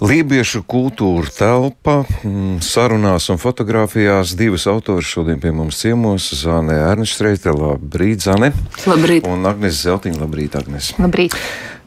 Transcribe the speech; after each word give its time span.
Lībiešu 0.00 0.62
kultūra 0.64 1.28
telpa, 1.28 1.98
mm, 2.24 2.62
sarunās 2.64 3.26
un 3.28 3.36
fotografijās 3.36 4.32
divas 4.32 4.64
autors 4.70 5.04
šodien 5.04 5.36
pie 5.42 5.52
mums 5.52 5.76
ciemos- 5.82 6.30
Zāne 6.40 6.72
Ernstreite, 6.72 7.52
labrīt, 7.52 8.24
Zāne. 8.24 8.48
Labrīt. 8.88 9.28
Un 9.28 9.44
Agnes 9.44 9.82
Zeltiņa, 9.84 10.22
labrīt, 10.22 10.56
Agnes. 10.56 10.94
Labrīt. 10.96 11.36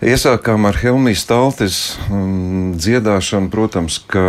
Iesākām 0.04 0.66
ar 0.68 0.76
Helmijas 0.76 1.22
Taltes 1.24 1.76
um, 2.12 2.74
dziedāšanu. 2.76 3.48
Protams, 3.54 4.02
ka 4.12 4.20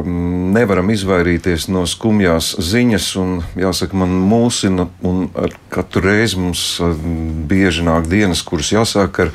um, 0.00 0.54
nevaram 0.54 0.88
izvairīties 0.94 1.66
no 1.68 1.82
skumjās 1.90 2.54
ziņas, 2.64 3.08
un 3.20 3.34
jāsaka, 3.60 3.98
man 4.00 4.14
mūsina, 4.30 4.86
un 5.04 5.26
ar 5.36 5.52
katru 5.74 6.06
reizi 6.06 6.40
mums 6.40 6.62
um, 6.80 7.44
bieži 7.50 7.84
nāk 7.84 8.08
dienas, 8.08 8.40
kuras 8.46 8.72
jāsāk 8.72 9.20
ar, 9.26 9.34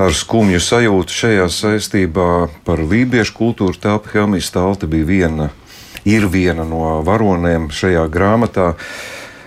ar 0.00 0.16
skumju 0.16 0.62
sajūtu 0.62 1.18
šajā 1.20 1.50
saistībā 1.52 2.30
par 2.64 2.80
lībiešu 2.80 3.36
kultūru 3.36 3.76
telpu 3.76 4.14
Helmijas 4.14 4.48
Talte 4.56 4.88
bija 4.88 5.10
viena, 5.10 5.50
ir 6.08 6.30
viena 6.32 6.64
no 6.64 7.02
varonēm 7.04 7.68
šajā 7.76 8.08
grāmatā. 8.08 8.72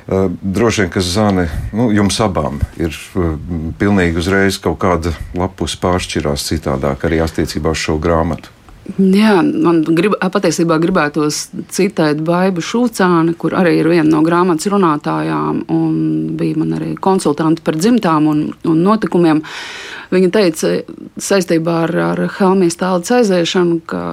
Uh, 0.09 0.31
droši 0.41 0.81
vien, 0.81 0.89
ka 0.89 1.01
Zāne, 1.05 1.43
nu, 1.69 1.91
jums 1.93 2.15
abām 2.25 2.55
ir 2.81 2.95
uh, 3.13 3.35
pilnīgi 3.77 4.17
uzreiz 4.17 4.57
kaut 4.57 4.79
kāda 4.81 5.11
lapus 5.37 5.75
pāršķirās 5.77 6.47
citādāk 6.49 7.05
arī 7.05 7.19
attiecībā 7.21 7.75
uz 7.75 7.83
šo 7.83 7.99
grāmatu. 8.01 8.49
Jā, 8.97 9.35
man 9.45 9.83
grib, 9.85 10.15
patiesībā 10.17 10.79
gribētos 10.81 11.43
citēt 11.69 12.23
Baibu 12.25 12.63
Šūcāni, 12.65 13.35
kur 13.37 13.53
arī 13.59 13.75
ir 13.83 13.89
viena 13.91 14.07
no 14.09 14.23
grāmatas 14.25 14.71
runātājām, 14.73 15.61
un 15.69 15.93
bija 16.39 16.57
man 16.57 16.73
arī 16.79 16.95
konsultanti 16.97 17.61
par 17.61 17.77
dzimtām 17.77 18.31
un, 18.31 18.43
un 18.65 18.81
notikumiem. 18.87 19.43
Viņa 20.09 20.31
teica 20.33 20.73
saistībā 21.21 21.83
ar, 21.85 21.95
ar 22.07 22.23
Helmijas 22.39 22.79
tālākas 22.81 23.19
aiziešanu, 23.19 23.81
ka 23.85 24.03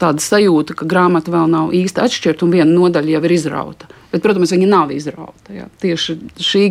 tāda 0.00 0.22
sajūta, 0.24 0.76
ka 0.78 0.88
grāmata 0.88 1.32
vēl 1.32 1.48
nav 1.52 1.72
īsti 1.76 2.02
atšķirta 2.04 2.46
un 2.46 2.54
viena 2.54 2.70
nodaļa 2.70 3.16
jau 3.16 3.24
ir 3.26 3.34
izrauta. 3.36 3.90
Bet, 4.10 4.24
protams, 4.24 4.50
viņa 4.50 4.66
nav 4.66 4.90
izrauta. 4.90 5.52
Jā. 5.54 5.68
Tieši 5.82 6.16
šī, 6.42 6.62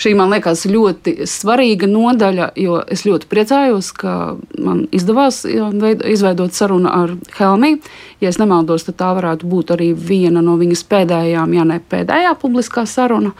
šī 0.00 0.14
man 0.16 0.32
liekas 0.32 0.64
ļoti 0.70 1.26
svarīga 1.28 1.88
nodaļa, 1.90 2.52
jo 2.56 2.78
es 2.88 3.04
ļoti 3.04 3.28
priecājos, 3.28 3.90
ka 3.96 4.14
man 4.56 4.86
izdevās 4.94 5.42
izveidot 5.44 6.56
sarunu 6.56 6.88
ar 6.88 7.12
Helmiju. 7.36 7.82
Ja 8.24 8.32
es 8.32 8.40
nemaldos, 8.40 8.86
tad 8.88 8.96
tā 9.02 9.10
varētu 9.18 9.50
būt 9.50 9.74
arī 9.76 9.90
viena 9.92 10.40
no 10.44 10.56
viņas 10.60 10.86
pēdējām, 10.88 11.52
ja 11.58 11.68
ne 11.68 11.76
pēdējā 11.92 12.32
publiskā 12.40 12.86
saruna. 12.88 13.34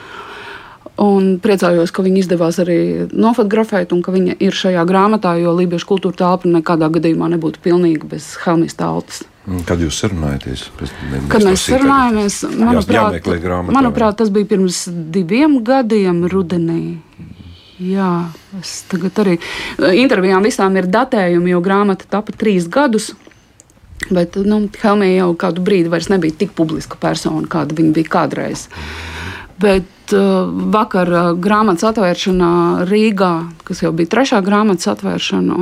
Un 1.00 1.38
priecājos, 1.40 1.88
ka 1.88 2.04
viņa 2.04 2.18
izdevās 2.20 2.58
arī 2.60 2.78
nofotografēt, 3.08 3.94
un 3.96 4.02
ka 4.04 4.12
viņa 4.12 4.36
ir 4.44 4.52
šajā 4.52 4.82
grāmatā, 4.88 5.32
jo 5.40 5.54
Lībiešu 5.56 5.88
kultūra 5.88 6.18
telpa 6.20 6.50
nekādā 6.52 6.90
gadījumā 6.92 7.30
nebūtu 7.32 7.62
pilnīga 7.64 8.10
bez 8.10 8.34
Helmijas 8.42 8.76
telpas. 8.76 9.22
Kad 9.66 9.80
jūs 9.82 10.02
sarunājaties? 10.04 10.66
Kad 11.32 11.46
mēs 11.48 11.64
sarunājamies, 11.66 12.36
manuprāt, 12.60 13.30
manuprāt, 13.72 14.18
tas 14.20 14.30
bija 14.30 14.52
pirms 14.52 14.84
diviem 15.14 15.56
gadiem, 15.64 16.26
rudenī. 16.30 17.00
Jā, 17.82 18.28
es 18.60 18.82
tagad 18.86 19.16
arī 19.24 19.38
intervijām 19.96 20.44
visām 20.46 20.76
ir 20.78 20.86
datējumi, 20.92 21.54
jo 21.56 21.62
grāmata 21.64 22.06
tapa 22.10 22.36
trīs 22.36 22.68
gadus. 22.70 23.10
Bet 24.12 24.36
nu, 24.36 24.60
Helmija 24.82 25.24
jau 25.24 25.32
kādu 25.40 25.64
brīdi 25.64 25.90
vairs 25.90 26.10
nebija 26.12 26.36
tik 26.44 26.52
publiska 26.58 27.00
persona, 27.00 27.48
kāda 27.50 27.74
viņa 27.78 27.96
bija 27.96 28.12
kādreiz. 28.12 28.68
Bet 29.62 29.88
vakar 30.12 31.12
uh, 31.12 31.30
grāmatas 31.38 31.86
atvēršanā 31.92 32.52
Rīgā, 32.91 33.34
kas 33.66 33.82
jau 33.84 33.92
bija 33.96 34.12
trešā 34.16 34.42
grāmatas 34.44 34.91
atvēršana, 34.92 35.58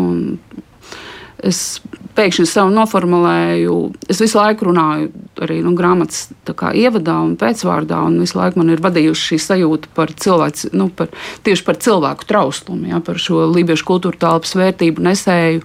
es 1.46 1.80
pēkšņi 2.16 2.46
sev 2.48 2.70
noformulēju. 2.74 3.76
Es 4.10 4.20
visu 4.22 4.38
laiku 4.38 4.68
runāju 4.68 5.10
arī 5.40 5.60
nu, 5.64 5.72
grāmatas 5.78 6.28
ievadā 6.76 7.16
un 7.24 7.36
pēcvārdā, 7.40 8.02
un 8.08 8.18
visu 8.20 8.38
laiku 8.38 8.60
man 8.60 8.74
ir 8.74 8.82
vadījusi 8.84 9.32
šī 9.32 9.40
sajūta 9.46 9.92
par 9.96 10.12
cilvēku, 10.12 10.72
nu, 10.76 10.90
par, 10.92 11.10
tieši 11.46 11.66
par 11.66 11.80
cilvēku 11.80 12.28
trauslumu, 12.28 12.90
ja, 12.92 13.00
par 13.04 13.20
šo 13.22 13.46
lībiešu 13.54 13.88
kultūra 13.88 14.20
telpas 14.26 14.56
vērtību 14.58 15.06
nesēju. 15.06 15.64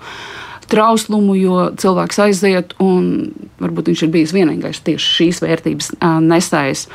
Trauslumu, 0.65 1.35
jo 1.37 1.67
cilvēks 1.77 2.23
aiziet, 2.23 2.71
un 2.81 3.29
varbūt 3.61 3.91
viņš 3.91 4.01
ir 4.07 4.13
bijis 4.15 4.33
vienīgais 4.33 4.81
tieši 4.87 5.11
šīs 5.19 5.43
vērtības 5.43 5.91
nesējis. 6.25 6.87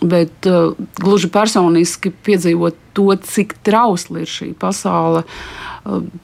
Bet 0.00 0.46
uh, 0.48 0.76
gluži 0.96 1.28
personiski 1.28 2.12
piedzīvot 2.24 2.78
to, 2.96 3.10
cik 3.20 3.58
trausla 3.66 4.22
ir 4.22 4.30
šī 4.30 4.54
pasaule, 4.58 5.26
uh, 5.26 5.70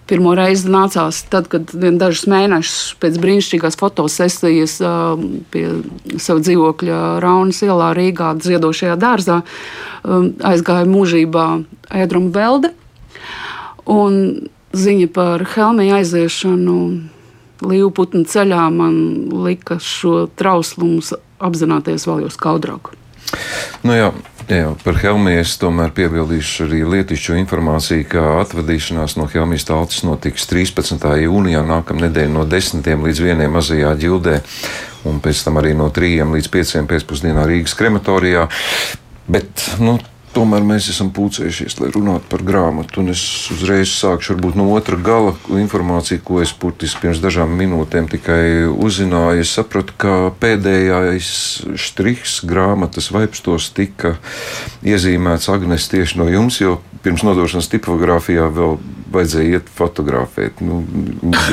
Pirmo 0.07 0.35
reizi 0.37 0.69
nācās 0.69 1.23
tad, 1.33 1.47
kad 1.49 1.71
dažus 1.73 2.27
mēnešus 2.29 2.97
pēc 3.01 3.17
brīnišķīgās 3.23 3.79
fotosesijas 3.81 4.75
pie 5.53 5.65
sava 6.21 6.43
dzīvokļa 6.45 6.99
Raunas 7.25 7.63
ielā 7.65 7.95
Rīgā 7.97 8.35
dziedošajā 8.37 8.99
dārzā 9.01 9.41
aizgāja 10.05 10.89
mūžībā 10.91 11.47
Ēdruma 12.03 12.35
Velde. 12.37 12.73
Un 13.89 14.21
ziņa 14.77 15.09
par 15.17 15.47
Helmiju 15.55 16.01
aiziešanu 16.03 16.79
Līvputnu 17.65 18.27
ceļā 18.29 18.67
man 18.69 18.99
lika 19.47 19.79
šo 19.81 20.27
trauslumu 20.37 21.01
apzināties 21.41 22.05
vēl 22.05 22.27
jau 22.27 22.35
skaudrāk. 22.35 22.93
Nu 23.85 23.95
jā, 23.97 24.09
jā, 24.49 24.71
par 24.85 24.97
Helmiju 25.03 25.43
es 25.43 25.53
tomēr 25.61 25.93
piebildīšu 25.97 26.67
arī 26.67 26.81
lietišķo 26.95 27.37
informāciju, 27.43 28.07
ka 28.09 28.25
atvadīšanās 28.41 29.17
no 29.21 29.29
Helmijas 29.31 29.69
tautas 29.69 30.03
notiks 30.07 30.49
13. 30.51 31.05
jūnijā 31.27 31.63
nākamā 31.67 32.07
nedēļa 32.07 32.33
no 32.33 32.47
10. 32.49 32.89
līdz 33.05 33.23
1. 33.27 33.45
mazajā 33.53 33.93
ģildē, 34.01 34.41
un 35.11 35.21
pēc 35.25 35.45
tam 35.47 35.61
arī 35.61 35.75
no 35.77 35.91
3. 35.93 36.25
līdz 36.33 36.53
5. 36.57 36.85
pēcpusdienā 36.91 37.47
Rīgas 37.51 37.77
krematorijā. 37.79 38.49
Bet, 39.27 39.69
nu, 39.83 39.99
tomēr 40.37 40.65
mēs 40.67 40.91
esam 40.93 41.11
pulcējušies, 41.17 41.79
lai 41.81 41.89
runātu 41.95 42.29
par 42.31 42.45
grāmatu. 42.47 43.01
Un 43.03 43.13
es 43.15 43.23
uzreiz 43.55 43.93
sākšu 43.97 44.37
no 44.57 44.69
otra 44.77 44.99
gala 45.01 45.35
informāciju, 45.57 46.23
ko 46.27 46.41
es 46.45 46.53
burtiski 46.53 47.07
pirms 47.07 47.23
dažām 47.25 47.55
minūtēm 47.57 48.11
tikai 48.13 48.69
uzzināju. 48.71 49.45
Es 49.45 49.55
sapratu, 49.57 49.97
ka 49.97 50.17
pēdējais 50.43 51.31
štrihs 51.81 52.41
grāmatas 52.49 53.11
vaipstos 53.15 53.71
tika 53.77 54.17
iezīmēts 54.87 55.51
Agnes 55.53 55.89
tieši 55.93 56.21
no 56.21 56.29
jums, 56.31 56.61
jo 56.61 56.79
pirms 57.05 57.25
nodošanas 57.27 57.71
tipogrāfijā 57.73 58.49
vēl 58.53 58.77
vajadzēja 59.15 59.61
iet 59.61 59.71
fotografēt. 59.73 60.61
Nu, 60.65 60.83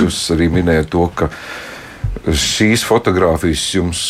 jūs 0.01 0.25
arī 0.35 0.49
minējat 0.51 0.91
to, 0.93 1.07
ka 1.15 1.29
šīs 2.23 2.83
fotogrāfijas 2.87 3.63
jums 3.75 4.03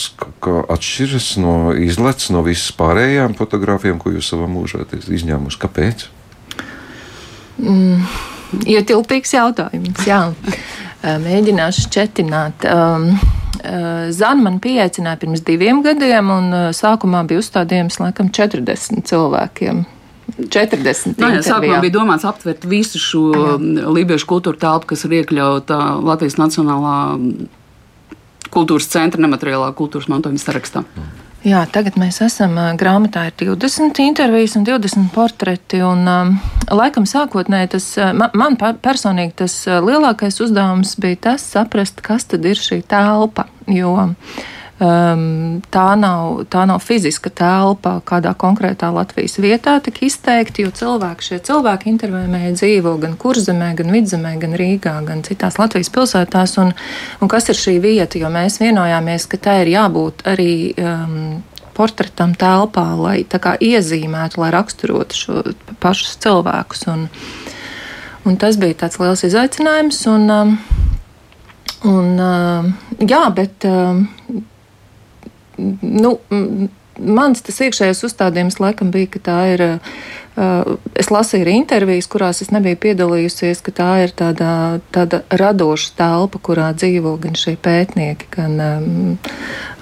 atšķiras 0.44 1.30
no 1.42 1.56
izlets 1.78 2.30
no 2.34 2.44
visas 2.46 2.74
pārējām 2.78 3.38
fotogrāfijām, 3.40 4.02
ko 4.02 4.14
jūs 4.14 4.34
savā 4.34 4.50
mūžā 4.52 4.84
esat 4.86 5.10
izņēmusi. 5.10 5.62
Kāpēc? 5.62 6.06
Mm, 7.62 8.04
ietilpīgs 8.66 9.34
jautājums. 9.38 10.04
Jā. 10.08 10.26
Mēģināšu 11.04 11.90
četināt. 11.94 12.68
Um, 12.70 13.10
Zana 13.64 14.44
man 14.44 14.60
pieaicināja 14.60 15.22
pirms 15.22 15.44
diviem 15.48 15.80
gadiem, 15.86 16.30
un 16.34 16.56
sākumā 16.76 17.22
bija 17.28 17.40
uzstādījums 17.40 18.00
laikam 18.02 18.28
40 18.36 19.06
cilvēkiem. 19.08 19.84
40. 20.34 21.20
No, 21.22 21.30
jā, 21.36 21.44
sākumā 21.46 21.80
bija 21.84 21.94
domāts 21.96 22.26
aptvert 22.28 22.66
visu 22.68 23.00
šo 23.00 23.24
lībiešu 23.94 24.28
kultūru 24.28 24.60
telpu, 24.60 24.92
kas 24.92 25.06
ir 25.08 25.20
iekļauta 25.22 25.80
Latvijas 26.04 26.40
Nacionālā 26.42 26.98
kultūras 28.54 28.90
centra 28.92 29.22
nemateriālā 29.24 29.70
kultūras 29.78 30.10
mantojuma 30.12 30.42
sarakstā. 30.42 30.84
Jā, 31.44 31.66
tagad 31.68 31.98
mēs 32.00 32.22
esam 32.24 32.56
grāmatā 32.80 33.26
ir 33.28 33.34
20 33.36 34.00
intervijas 34.00 34.56
un 34.56 34.64
20 34.64 35.10
portreti. 35.12 35.82
Un, 35.84 36.06
um, 36.08 36.34
laikam 36.72 37.04
sākotnēji 37.10 37.74
tas 37.76 37.88
man, 38.16 38.32
man 38.40 38.56
personīgi 38.58 39.36
tas 39.44 39.58
lielākais 39.68 40.40
uzdevums 40.46 40.96
bija 41.04 41.20
tas 41.28 41.44
saprast, 41.56 42.00
kas 42.06 42.30
tad 42.32 42.48
ir 42.48 42.60
šī 42.60 42.80
telpa. 42.88 43.50
Jo 43.68 43.92
uh, 44.00 44.16
um, 44.82 45.62
tā, 45.74 45.86
nav, 46.00 46.44
tā 46.52 46.64
nav 46.70 46.82
fiziska 46.84 47.30
telpa 47.30 47.98
kādā 48.08 48.34
konkrētā 48.40 48.90
Latvijas 48.94 49.38
vietā 49.44 49.78
tik 49.84 50.02
izteikti, 50.08 50.66
jo 50.66 50.74
cilvēki, 50.74 51.28
šie 51.30 51.40
cilvēki 51.46 51.92
intervēmēji 51.94 52.58
dzīvo 52.58 52.96
gan 53.04 53.16
Kurzemē, 53.20 53.74
gan 53.80 53.94
Vidzemē, 53.94 54.36
gan 54.42 54.58
Rīgā, 54.60 54.98
gan 55.08 55.24
citās 55.26 55.60
Latvijas 55.62 55.92
pilsētās. 55.94 56.58
Un, 56.64 56.74
un 57.22 57.32
kas 57.32 57.50
ir 57.54 57.60
šī 57.60 57.80
vieta, 57.84 58.22
jo 58.22 58.32
mēs 58.34 58.60
vienojāmies, 58.64 59.28
ka 59.32 59.42
tā 59.50 59.62
ir 59.64 59.74
jābūt 59.78 60.28
arī. 60.34 60.54
Um, 60.78 61.18
portretam 61.74 62.36
telpā, 62.38 62.86
lai 62.94 63.24
kā, 63.26 63.56
iezīmētu, 63.58 64.38
lai 64.44 64.52
raksturotu 64.54 65.18
šo 65.18 65.42
pašus 65.82 66.20
cilvēkus. 66.22 66.86
Un, 66.94 67.08
un 68.30 68.38
tas 68.38 68.60
bija 68.62 68.84
tāds 68.84 69.00
liels 69.02 69.26
izaicinājums. 69.26 70.04
Un, 70.12 70.28
um, 70.30 70.54
un, 71.90 72.12
jā, 73.02 73.24
bet 73.34 73.66
nu, 75.58 76.18
mans 77.00 77.42
tas 77.46 77.60
iekšējais 77.66 78.04
uzstādījums 78.08 78.60
laikam 78.62 78.92
bija, 78.94 79.10
ka 79.16 79.24
tā 79.30 79.40
ir. 79.54 79.66
Uh, 80.34 80.78
es 80.98 81.12
lasīju 81.14 81.46
arī 81.46 81.54
intervijas, 81.60 82.08
kurās 82.10 82.42
es 82.42 82.50
nebiju 82.50 82.80
piedalījusies, 82.88 83.60
ka 83.62 83.74
tā 83.78 83.90
ir 84.02 84.14
tāda, 84.18 84.80
tāda 84.94 85.20
radoša 85.30 85.92
telpa, 86.00 86.42
kurā 86.42 86.72
dzīvo 86.74 87.12
gan 87.22 87.38
šie 87.38 87.54
pētnieki, 87.62 88.32
gan 88.34 88.58
um, 88.58 88.88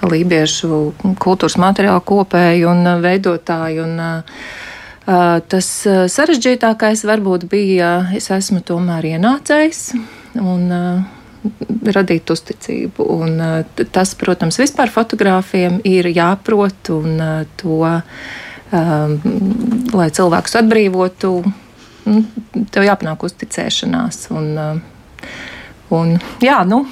lībiešu 0.04 0.82
kultūras 1.22 1.56
materiālu 1.56 2.04
kopēji 2.04 2.68
un 2.68 2.84
veidotāji. 3.00 3.80
Un, 3.86 3.96
uh, 3.96 4.44
Tas 5.02 5.66
sarežģītākais 6.14 7.00
varbūt 7.08 7.48
bija, 7.50 7.88
es 8.14 8.28
esmu 8.30 8.60
tomēr 8.62 9.16
ienācējs 9.16 9.80
un 10.38 10.70
radīt 11.94 12.30
uzticību. 12.32 13.06
Un, 13.14 13.42
tas, 13.94 14.14
protams, 14.18 14.60
vispār 14.60 14.92
fotogrāfiem 14.92 15.80
ir 15.88 16.10
jāprot 16.12 16.92
un 16.94 17.22
to, 17.60 17.78
lai 18.72 20.08
cilvēkus 20.18 20.58
atbrīvotu, 20.62 21.32
nu, 22.08 22.24
tev 22.72 22.86
jāpanāk 22.88 23.24
uzticēšanās. 23.28 24.26
Un, 24.34 24.82
un, 25.92 26.18
jā, 26.44 26.60
nu, 26.68 26.84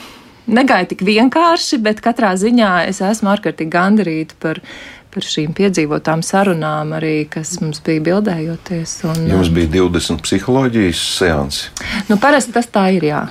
negaidīju 0.50 0.94
tik 0.94 1.04
vienkārši, 1.06 1.80
bet 1.84 2.02
katrā 2.04 2.34
ziņā 2.40 2.72
es 2.90 3.02
esmu 3.04 3.32
ārkārtīgi 3.34 3.76
gandarīta 3.76 4.40
par 4.42 4.64
par 5.10 5.26
šīm 5.26 5.54
piedzīvotām 5.58 6.22
sarunām, 6.22 6.92
arī, 6.94 7.24
kas 7.30 7.56
mums 7.62 7.82
bija 7.86 8.02
bildējoties. 8.10 8.92
Un, 9.10 9.24
Jums 9.32 9.50
bija 9.54 9.72
20 9.74 10.22
psiholoģijas 10.26 11.00
seansi? 11.18 11.72
Nu, 12.06 12.18
parasti 12.22 12.54
tas 12.54 12.70
tā 12.70 12.86
ir, 12.94 13.10
jā. 13.10 13.24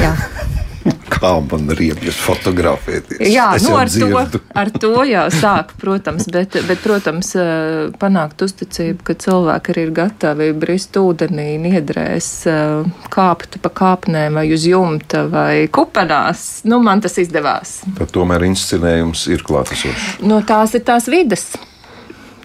jā. 0.00 0.14
Kā 1.06 1.32
man 1.38 1.70
riebjas 1.78 2.16
fotografēties? 2.18 3.20
Jā, 3.30 3.46
es 3.56 3.66
nu, 3.66 3.76
ar, 3.78 3.90
dzirdu. 3.90 4.24
to, 4.32 4.40
ar 4.58 4.70
to 4.74 4.92
jau 5.06 5.24
sāk, 5.34 5.72
protams, 5.80 6.26
bet, 6.32 6.58
bet, 6.66 6.82
protams, 6.82 7.32
eh, 7.38 7.94
panākt 8.00 8.42
uzticību, 8.46 9.04
ka 9.06 9.16
cilvēki 9.26 9.72
arī 9.72 9.86
ir 9.86 9.94
gatavi 9.96 10.50
brist 10.58 10.98
ūdenī, 10.98 11.48
niedrēs, 11.62 12.30
eh, 12.50 13.06
kāpt 13.12 13.60
pa 13.62 13.72
kāpnēm 13.82 14.40
vai 14.40 14.46
uz 14.54 14.66
jumta 14.66 15.26
vai 15.30 15.66
kupenās. 15.72 16.46
Nu, 16.66 16.80
man 16.82 17.04
tas 17.04 17.18
izdevās. 17.22 17.78
Tad 17.98 18.12
tomēr 18.14 18.48
inscenējums 18.50 19.26
ir 19.32 19.46
klātesošs. 19.46 20.16
No 20.26 20.42
tās 20.46 20.74
ir 20.74 20.86
tās 20.86 21.10
vidas, 21.10 21.52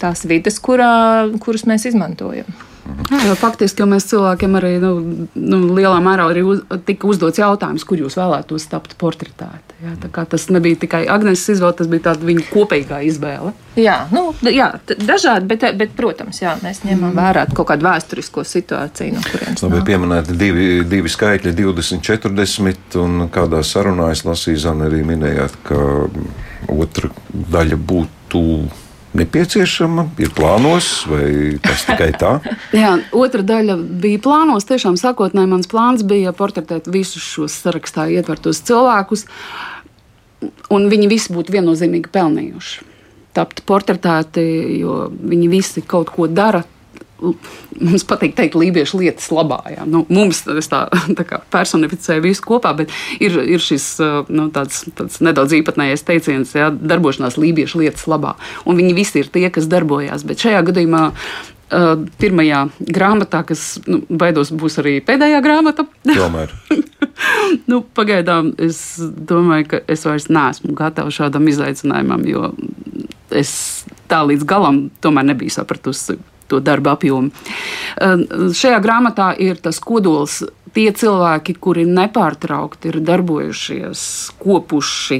tās 0.01 0.25
vidas, 0.29 0.61
kurā, 0.61 0.91
kuras 1.41 1.65
mēs 1.69 1.89
izmantojam. 1.89 2.49
Jā, 3.11 3.19
jo 3.27 3.35
faktiski 3.37 3.83
jau 3.83 3.87
mēs 3.89 4.07
cilvēkiem 4.09 4.55
arī 4.57 4.71
nu, 4.81 4.91
nu, 5.37 5.59
lielā 5.77 5.99
mērā 6.03 6.25
arī 6.31 6.41
uz, 6.47 6.63
tika 6.87 7.07
uzdots 7.09 7.39
jautājums, 7.39 7.85
kur 7.87 8.01
jūs 8.01 8.17
vēlētos 8.17 8.65
tapt 8.71 8.95
portretēti. 9.01 9.77
Jā, 9.85 9.93
tas 10.29 10.47
nebija 10.53 10.79
tikai 10.81 11.03
Agnēs 11.09 11.43
izvēle, 11.53 11.75
tas 11.77 11.89
bija 11.91 12.15
viņa 12.25 12.47
kopīgā 12.49 13.01
izvēle. 13.05 13.53
Jā, 13.79 13.97
nu, 14.11 14.31
jā 14.49 14.71
dažādi, 14.89 15.47
bet, 15.51 15.65
bet, 15.77 15.93
protams, 15.97 16.41
jā, 16.41 16.57
mēs 16.65 16.81
ņemam 16.87 17.11
mm. 17.11 17.21
vērā 17.21 17.45
kaut 17.53 17.69
kādu 17.69 17.87
vēsturisko 17.87 18.43
situāciju, 18.47 19.15
no 19.15 19.23
kurienes 19.29 19.63
tā 19.63 19.71
bija 19.71 19.87
pieminēta 19.93 20.35
divi, 20.37 20.69
divi 20.87 21.11
skaitļi, 21.11 21.53
20, 21.61 22.03
40, 22.09 22.99
un 23.01 23.27
kādā 23.33 23.61
sarunā 23.65 24.11
es 24.15 24.25
lasīju, 24.27 24.63
Zana, 24.65 24.89
arī 24.89 25.05
minējāt, 25.07 25.55
ka 25.69 25.81
otra 26.71 27.13
daļa 27.31 27.79
būtu 27.93 28.45
nepieciešama, 29.17 30.05
ir 30.21 30.31
plānos, 30.35 30.89
vai 31.09 31.57
tas 31.63 31.83
tikai 31.87 32.11
tā? 32.19 32.35
Jā, 32.81 32.93
otra 33.17 33.43
daļa 33.45 33.77
bija 34.03 34.21
plānos. 34.23 34.67
Tiešām 34.69 34.97
sākotnēji 34.99 35.51
mans 35.51 35.69
plāns 35.71 36.05
bija 36.07 36.33
portretēt 36.35 36.89
visus 36.91 37.25
šos 37.25 37.57
sarakstā 37.63 38.07
ietvertos 38.13 38.63
cilvēkus, 38.67 39.25
un 40.73 40.87
viņi 40.91 41.09
visi 41.11 41.35
būtu 41.35 41.57
viennozīmīgi 41.57 42.11
pelnījuši. 42.13 42.87
Tapt 43.35 43.63
portretēti, 43.67 44.43
jo 44.81 45.05
viņi 45.11 45.51
visi 45.51 45.83
kaut 45.87 46.11
ko 46.11 46.27
dara 46.27 46.65
mums 47.21 48.05
patīk 48.07 48.35
teikt, 48.37 48.57
lībiešu 48.59 48.99
lietas 49.01 49.29
labā. 49.33 49.61
Jā. 49.75 49.85
Nu, 49.89 50.03
mums 50.09 50.43
tas 50.47 50.69
tā, 50.71 50.83
tā 51.19 51.25
kā 51.27 51.41
personificē 51.53 52.19
visu 52.23 52.45
kopā, 52.47 52.73
bet 52.81 52.93
ir, 53.19 53.37
ir 53.55 53.63
šis 53.63 53.87
nu, 54.31 54.49
tāds, 54.53 54.83
tāds 54.97 55.21
nedaudz 55.23 55.55
īpatnējais 55.61 56.05
teiciens, 56.07 56.53
jā, 56.57 56.71
darbošanās 56.71 57.39
lībiešu 57.41 57.83
lietas 57.83 58.07
labā. 58.11 58.35
Un 58.65 58.79
viņi 58.81 58.97
visi 58.97 59.21
ir 59.21 59.31
tie, 59.33 59.47
kas 59.53 59.69
darbojās. 59.71 60.25
Bet 60.27 60.43
šajā 60.43 60.63
gadījumā 60.71 61.03
uh, 61.11 62.05
pirmajā 62.21 62.63
grāmatā, 62.91 63.43
kas 63.47 63.75
nu, 63.87 64.01
baidos 64.09 64.53
būs 64.55 64.79
arī 64.81 64.97
pēdējā 65.05 65.41
grāmata. 65.45 65.85
Tomēr. 66.07 66.53
nu, 67.71 67.81
pagaidām 67.97 68.53
es 68.61 68.81
domāju, 68.99 69.69
ka 69.73 69.83
es 69.91 70.05
vairs 70.07 70.29
neesmu 70.31 70.75
gatava 70.77 71.13
šādam 71.13 71.47
izaicinājumam, 71.51 72.25
jo 72.29 72.51
es 73.31 73.53
tā 74.11 74.21
līdz 74.27 74.45
galam 74.47 74.83
tomēr 75.03 75.31
nebiju 75.31 75.53
sapratusi, 75.55 76.17
to 76.51 76.61
darba 76.63 76.95
apjomu. 76.97 77.31
Šajā 77.97 78.81
grāmatā 78.83 79.31
ir 79.39 79.61
tas 79.63 79.79
kodols. 79.83 80.41
Tie 80.71 80.87
cilvēki, 80.95 81.57
kuri 81.59 81.83
nepārtraukti 81.83 82.93
ir 82.93 83.01
darbojušies, 83.03 84.03
kopuši, 84.39 85.17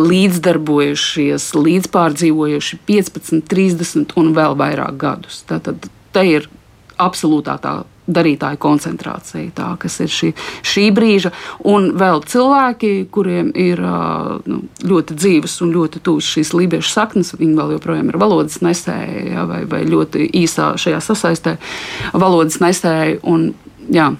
līdzdarbojušies, 0.00 1.50
līdzpārdzīvojuši 1.58 2.78
15, 2.88 3.42
30 3.52 4.16
un 4.16 4.32
vēl 4.38 4.56
vairāk 4.56 4.96
gadus. 4.96 5.42
Tātad 5.50 5.90
te 6.16 6.24
ir 6.24 6.48
absolūtā 6.96 7.58
tā 7.60 7.74
darītāju 8.08 8.58
koncentrācija, 8.62 9.52
tā, 9.56 9.68
kas 9.80 9.98
ir 10.04 10.12
šī, 10.12 10.30
šī 10.66 10.86
brīža, 10.96 11.32
un 11.68 11.90
vēl 11.98 12.22
cilvēki, 12.28 12.92
kuriem 13.14 13.50
ir 13.58 13.82
nu, 13.82 14.60
ļoti 14.88 15.16
dzīves 15.18 15.58
un 15.64 15.74
ļoti 15.76 16.02
tuvas 16.04 16.28
šīs 16.36 16.54
lībiešu 16.56 16.92
saknes, 16.92 17.34
viņi 17.38 17.58
vēl 17.58 17.74
joprojām 17.76 18.12
ir 18.12 18.20
valodas 18.20 18.60
nesēji, 18.64 19.26
ja, 19.34 19.44
vai, 19.48 19.62
vai 19.68 19.84
ļoti 19.88 20.30
īsā 20.42 20.72
šajā 20.80 21.02
sasaistē 21.04 21.58
valodas 22.14 22.60
nesēji. 22.64 23.20
Un, 23.28 23.50
jā. 23.92 24.12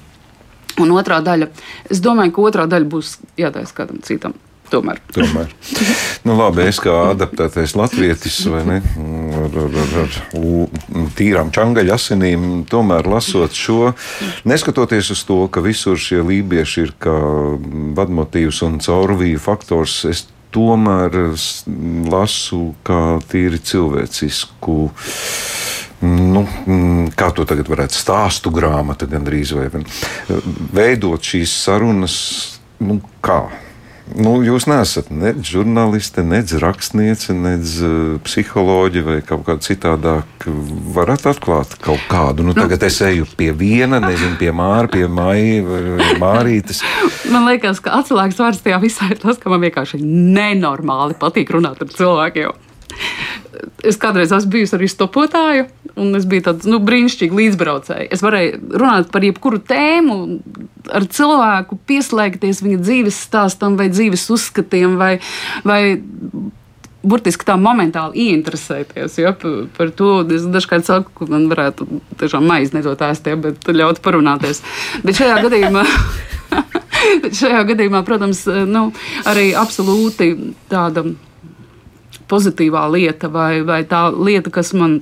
Un 0.78 0.92
otrā 0.94 1.18
daļa, 1.24 1.48
es 1.90 2.02
domāju, 2.04 2.36
ka 2.36 2.44
otrā 2.50 2.68
daļa 2.70 2.92
būs 2.92 3.16
jātaisa 3.40 3.74
kādam 3.74 3.98
citam. 4.06 4.36
Tomēr. 4.68 5.00
Tomēr. 5.16 5.52
Nu, 6.28 6.34
labi, 6.36 6.66
es 6.68 6.80
kā 6.82 6.94
adaptētais 7.14 7.72
latvietis, 7.78 8.40
vai 8.52 8.62
ne, 8.68 8.78
ar, 9.42 9.58
ar, 9.64 9.76
ar, 9.80 9.94
ar 10.04 11.12
tīrām 11.16 11.52
čangaļa 11.54 11.96
asinīm, 11.96 12.48
tomēr 12.68 13.08
lasot 13.08 13.56
šo, 13.56 13.92
neskatoties 14.48 15.12
uz 15.14 15.22
to, 15.28 15.40
ka 15.52 15.64
visur 15.64 16.00
šie 16.00 16.20
lībieši 16.26 16.84
ir 16.84 16.96
kā 17.00 17.16
vadmotīvs 17.98 18.60
un 18.68 18.80
caurvīju 18.84 19.40
faktors, 19.42 20.02
es 20.10 20.26
tomēr 20.54 21.16
lasu 22.08 22.72
kā 22.86 23.02
tīri 23.30 23.60
cilvēcisku. 23.70 24.76
Nu, 25.98 26.44
kā 27.18 27.32
to 27.34 27.42
tagad 27.48 27.70
varētu 27.72 27.96
stāstu 27.98 28.52
grāmata 28.54 29.08
gandrīz 29.10 29.50
vai 29.56 29.66
veidot 30.76 31.24
šīs 31.26 31.56
sarunas, 31.64 32.18
nu 32.78 33.00
kā? 33.24 33.40
Nu, 34.16 34.38
jūs 34.46 34.64
neesat 34.70 35.10
ne 35.12 35.34
žurnāliste, 35.44 36.22
ne 36.24 36.40
rakstniece, 36.62 37.34
ne 37.36 37.54
uh, 37.58 38.16
psiholoģija 38.24 39.04
vai 39.04 39.16
kaut 39.26 39.44
kāda 39.48 39.64
citādāk. 39.66 40.46
Varat 40.94 41.26
atklāt 41.28 41.76
kaut 41.84 42.04
kādu. 42.10 42.46
Nu, 42.46 42.54
tagad 42.56 42.86
es 42.88 43.00
eju 43.04 43.26
pie 43.38 43.50
viena, 43.56 44.00
nezinu, 44.02 44.38
pie 44.40 44.52
māra, 44.54 44.88
pie 44.90 45.04
maija 45.10 46.16
mārītes. 46.22 46.80
Man 47.28 47.48
liekas, 47.50 47.82
ka 47.84 47.98
atslēgas 48.00 48.40
vārds 48.40 48.62
tajā 48.64 48.80
visā 48.82 49.10
ir 49.12 49.20
tas, 49.22 49.40
ka 49.40 49.52
man 49.52 49.66
vienkārši 49.66 50.00
nenormāli 50.02 51.18
patīk 51.20 51.52
runāt 51.54 51.84
ar 51.84 51.92
cilvēkiem. 51.92 52.67
Es 53.86 53.98
kādreiz 54.00 54.32
esmu 54.34 54.52
bijusi 54.52 54.76
arī 54.76 54.88
stopotāja, 54.90 55.66
un 55.98 56.12
es 56.18 56.26
biju 56.28 56.44
tāds 56.48 56.68
nu, 56.68 56.80
brīnišķīgs 56.84 57.38
līdzbraucējs. 57.38 58.10
Es 58.14 58.22
varēju 58.24 58.78
runāt 58.78 59.10
par 59.14 59.26
jebkuru 59.26 59.60
tēmu, 59.66 60.18
ar 60.94 61.06
cilvēku 61.14 61.78
pieslēgties 61.88 62.62
viņa 62.64 62.78
dzīves 62.82 63.18
stāstam, 63.28 63.78
vai 63.80 63.88
dzīves 63.92 64.28
uzskatiem, 64.34 64.96
vai, 65.00 65.12
vai 65.66 65.80
burtiski 67.08 67.46
tā 67.48 67.56
momentāli 67.60 68.28
ieinteresēties. 68.28 69.18
Ja, 69.22 69.32
par, 69.38 69.60
par 69.76 69.92
to 69.96 70.10
es 70.34 70.46
dažkārt 70.50 70.88
saku, 70.88 71.14
ka 71.20 71.30
man 71.30 71.46
varētu 71.50 71.86
tiešām 72.20 72.46
maizi 72.48 72.76
nedot 72.78 73.02
ēst, 73.08 73.30
ja, 73.30 73.38
bet 73.40 73.70
ļaut 73.70 74.02
parunāties. 74.04 74.62
Bet 75.06 75.20
šajā 75.20 75.40
gadījumā. 75.46 75.86
Bet 77.22 77.36
šajā 77.38 77.60
gadījumā, 77.68 78.00
protams, 78.04 78.40
nu, 78.66 78.88
arī 79.28 79.52
absolūti 79.56 80.32
tāda 80.68 81.04
pozitīvā 82.30 82.86
lieta 82.92 83.30
vai, 83.32 83.60
vai 83.66 83.82
tā 83.88 84.08
lieta, 84.14 84.52
kas 84.54 84.74
man 84.76 85.00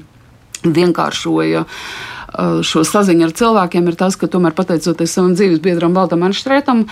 vienkāršoja 0.66 1.64
uh, 1.64 2.62
šo 2.66 2.82
saziņu 2.86 3.28
ar 3.28 3.34
cilvēkiem, 3.36 3.86
ir 3.88 3.98
tas, 3.98 4.16
ka 4.18 4.28
tomēr 4.30 4.54
pateicoties 4.56 5.14
savam 5.16 5.34
dzīves 5.36 5.60
biedram 5.64 5.94
Baltam 5.96 6.24
Anštrētam, 6.26 6.84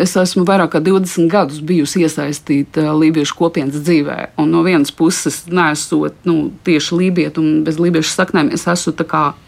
es 0.00 0.14
esmu 0.18 0.44
vairāk 0.48 0.74
kā 0.74 0.82
20 0.84 1.28
gadus 1.32 1.60
bijusi 1.64 2.04
iesaistīta 2.06 2.92
lībiešu 2.96 3.36
kopienas 3.38 3.82
dzīvē. 3.84 4.18
Un 4.40 4.52
no 4.54 4.62
vienas 4.66 4.92
puses, 4.94 5.42
nesot 5.52 6.16
nu, 6.28 6.52
tieši 6.66 7.00
lībieti 7.02 7.42
un 7.42 7.50
bez 7.66 7.80
lībiešu 7.82 8.14
saknēm, 8.14 8.52
es 8.54 8.66
esmu 8.70 8.96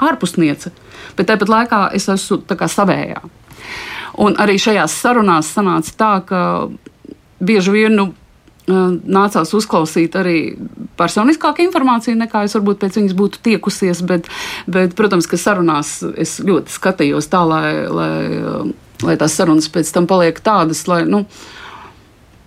ārpusniece, 0.09 0.75
bet 1.17 1.31
tāpat 1.31 1.53
laikā 1.53 1.81
es 1.97 2.09
esmu 2.09 2.45
savējā. 2.49 3.23
Un 4.25 4.37
arī 4.39 4.59
šajās 4.63 4.95
sarunās 4.95 5.49
sanāca 5.51 5.95
tā, 5.99 6.13
ka 6.29 6.41
bieži 7.43 7.73
vien 7.75 7.97
nu, 7.99 8.13
nācās 8.69 9.53
uzklausīt 9.57 10.15
arī 10.17 10.39
personiskāku 10.97 11.65
informāciju, 11.67 12.17
nekā 12.17 12.45
es 12.47 12.55
varbūt 12.57 12.81
pēc 12.81 12.99
viņas 13.01 13.17
būtu 13.19 13.43
tiekusies. 13.45 14.01
Bet, 14.09 14.31
bet 14.67 14.97
protams, 14.97 15.29
ka 15.29 15.41
sarunās 15.41 15.99
es 16.17 16.39
ļoti 16.41 16.73
skatījos 16.73 17.29
tā, 17.33 17.43
lai, 17.49 17.69
lai, 17.89 18.15
lai 19.05 19.19
tās 19.21 19.37
sarunas 19.37 19.69
pēc 19.69 19.93
tam 19.93 20.09
paliek 20.11 20.41
tādas, 20.45 20.87
lai, 20.89 21.03
nu, 21.05 21.25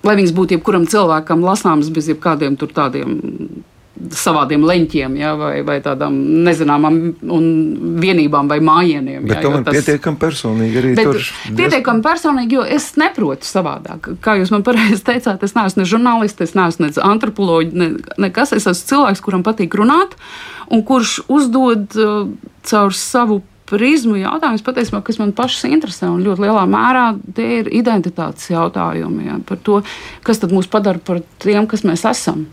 lai 0.07 0.17
viņas 0.17 0.33
būtu 0.37 0.57
jebkuram 0.57 0.87
cilvēkam 0.89 1.45
lasāmas 1.45 1.91
bez 1.93 2.09
jebkādiem 2.09 2.57
tādiem 2.57 3.17
savādiem 4.13 4.63
leņķiem, 4.67 5.15
ja, 5.19 5.33
vai, 5.39 5.61
vai 5.65 5.77
tādām 5.83 6.15
nezināmām 6.45 6.99
vienībām 8.01 8.49
vai 8.51 8.59
mājieniem. 8.63 9.25
Bet 9.27 9.39
ja, 9.39 9.43
tomēr 9.47 9.65
tas... 9.65 9.79
pietiekami 9.79 10.21
personīgi 10.21 10.81
arī 10.81 10.93
Bet 10.97 11.09
tur. 11.09 11.31
Pietiekami 11.57 12.05
personīgi, 12.05 12.59
jo 12.59 12.65
es 12.77 12.91
neprotu 12.99 13.47
savādāk. 13.49 14.11
Kā 14.23 14.37
jūs 14.39 14.53
man 14.53 14.65
pareizi 14.67 15.01
teicāt, 15.07 15.43
es 15.43 15.57
neesmu 15.57 15.83
ne 15.83 15.89
žurnālists, 15.89 16.45
es 16.45 16.55
neesmu 16.57 16.87
ne 16.87 16.93
antropoloģis, 17.09 17.77
ne, 17.77 17.91
nekas. 18.27 18.55
Es 18.57 18.69
esmu 18.69 18.91
cilvēks, 18.93 19.25
kuram 19.25 19.45
patīk 19.47 19.77
runāt 19.77 20.17
un 20.73 20.83
kurš 20.87 21.21
uzdod 21.31 21.95
uh, 21.97 22.27
caur 22.67 22.95
savu 22.95 23.41
prizmu 23.67 24.15
jautājums, 24.19 24.63
patiesībā, 24.63 25.01
kas 25.03 25.19
man 25.19 25.33
pašas 25.35 25.67
interesē, 25.67 26.07
un 26.11 26.23
ļoti 26.23 26.45
lielā 26.45 26.63
mērā 26.71 27.07
tie 27.35 27.61
ir 27.61 27.71
identitātes 27.75 28.47
jautājumi 28.53 29.27
ja, 29.27 29.39
par 29.47 29.59
to, 29.63 29.81
kas 30.27 30.39
mūs 30.47 30.69
padara 30.71 31.01
par 31.03 31.19
tiem, 31.43 31.67
kas 31.67 31.83
mēs 31.87 32.05
esam. 32.07 32.45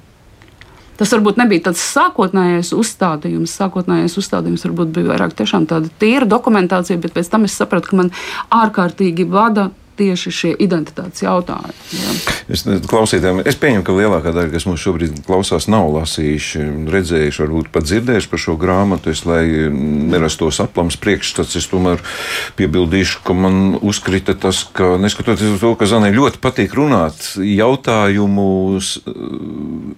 Tas 0.99 1.11
varbūt 1.15 1.39
nebija 1.41 1.69
tāds 1.69 1.83
sākotnējais 1.95 2.71
uzstādījums. 2.77 3.55
Sākotnējais 3.59 4.19
uzstādījums 4.21 4.67
varbūt 4.69 4.93
bija 4.95 5.13
vairāk 5.13 5.35
tāda 5.39 5.89
tīra 6.01 6.29
dokumentācija, 6.31 7.01
bet 7.03 7.17
pēc 7.17 7.33
tam 7.33 7.49
es 7.49 7.57
sapratu, 7.59 7.91
ka 7.91 7.99
man 8.03 8.13
ārkārtīgi 8.55 9.27
vada 9.31 9.71
tieši 9.99 10.33
šie 10.35 10.53
identitātes 10.63 11.25
jautājumi. 11.25 11.75
Jā. 11.95 12.15
Es, 12.55 12.65
klausītājiem, 12.91 13.43
es 13.49 13.59
pieņemu, 13.61 13.85
ka 13.87 13.97
lielākā 13.97 14.33
daļa, 14.35 14.53
kas 14.53 14.67
mums 14.69 14.83
šobrīd 14.85 15.23
klausās, 15.27 15.69
nav 15.71 15.91
lasījuši, 15.95 16.65
redzējuši, 16.93 17.43
varbūt 17.45 17.71
pat 17.75 17.89
dzirdējuši 17.89 18.31
par 18.33 18.43
šo 18.45 18.57
grāmatu. 18.61 19.13
Es, 19.15 19.25
lai 19.29 19.45
nerastos 20.13 20.61
aplams 20.65 20.99
priekšstats, 21.01 21.57
es 21.61 21.69
tomēr 21.71 22.03
piebildīšu, 22.59 23.23
ka 23.27 23.37
man 23.39 23.79
uzkrita 23.81 24.37
tas, 24.41 24.65
ka 24.77 24.95
neskatoties 25.01 25.57
uz 25.57 25.63
to, 25.63 25.75
ka 25.79 25.89
Zanai 25.89 26.13
ļoti 26.17 26.41
patīk 26.43 26.75
runāt, 26.77 27.35
jautājumu 27.39 28.49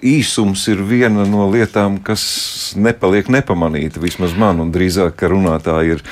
īsums 0.06 0.66
ir 0.72 0.82
viena 0.86 1.26
no 1.28 1.48
lietām, 1.52 2.00
kas 2.04 2.74
nepaliek 2.76 3.30
nepamanīta 3.32 4.02
vismaz 4.02 4.36
man, 4.38 4.60
un 4.62 4.72
drīzāk, 4.74 5.16
ka 5.18 5.30
runātāji 5.32 5.96
ir 5.96 6.04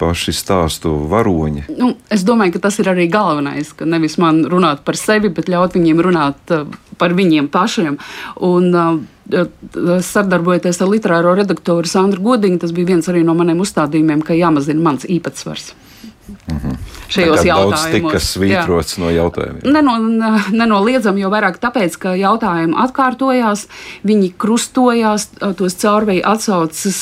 paši 0.00 0.34
stāstu 0.36 0.92
varoņi. 1.10 1.66
Nu, 1.76 1.94
es 2.12 2.24
domāju, 2.26 2.56
ka 2.56 2.66
tas 2.68 2.78
ir 2.82 2.90
arī 2.92 3.06
galvenais 3.12 3.25
galvenais, 3.26 3.74
ka 3.76 3.88
nevis 3.88 4.16
man 4.22 4.44
runāt 4.50 4.86
par 4.86 4.98
sevi, 5.00 5.32
bet 5.34 5.50
ļaut 5.52 5.76
viņiem 5.76 6.02
runāt 6.06 6.54
uh, 6.54 6.64
par 7.00 7.14
viņiem 7.18 7.50
pašiem. 7.52 7.98
Un, 8.46 8.72
uh, 8.72 8.96
sadarbojoties 10.06 10.78
ar 10.80 10.90
literāro 10.92 11.34
redaktoru 11.34 11.88
Sandru 11.90 12.22
Godiņu, 12.22 12.60
tas 12.62 12.70
bija 12.72 12.92
viens 12.94 13.08
no 13.26 13.34
maniem 13.34 13.58
uzstādījumiem, 13.64 14.22
ka 14.22 14.38
jāmazina 14.38 14.82
mans 14.82 15.08
īpatsvars. 15.10 15.72
Mm 16.28 16.56
-hmm. 16.56 16.76
Šajos 17.08 17.44
jautājumos 17.44 17.84
tika 17.92 18.18
svītrots 18.18 18.96
jā. 18.96 19.00
no 19.00 19.10
jautājumiem. 19.10 19.62
Neno, 19.72 19.92
nenoliedzami, 20.50 21.20
jo 21.20 21.30
vairāk 21.30 21.60
tāpēc, 21.62 21.98
ka 22.02 22.14
jautājumi 22.18 22.74
atkārtojās, 22.82 23.66
viņi 24.04 24.32
krustojās, 24.38 25.28
tos 25.56 25.76
caurvēji 25.82 26.22
atsaucas 26.24 26.98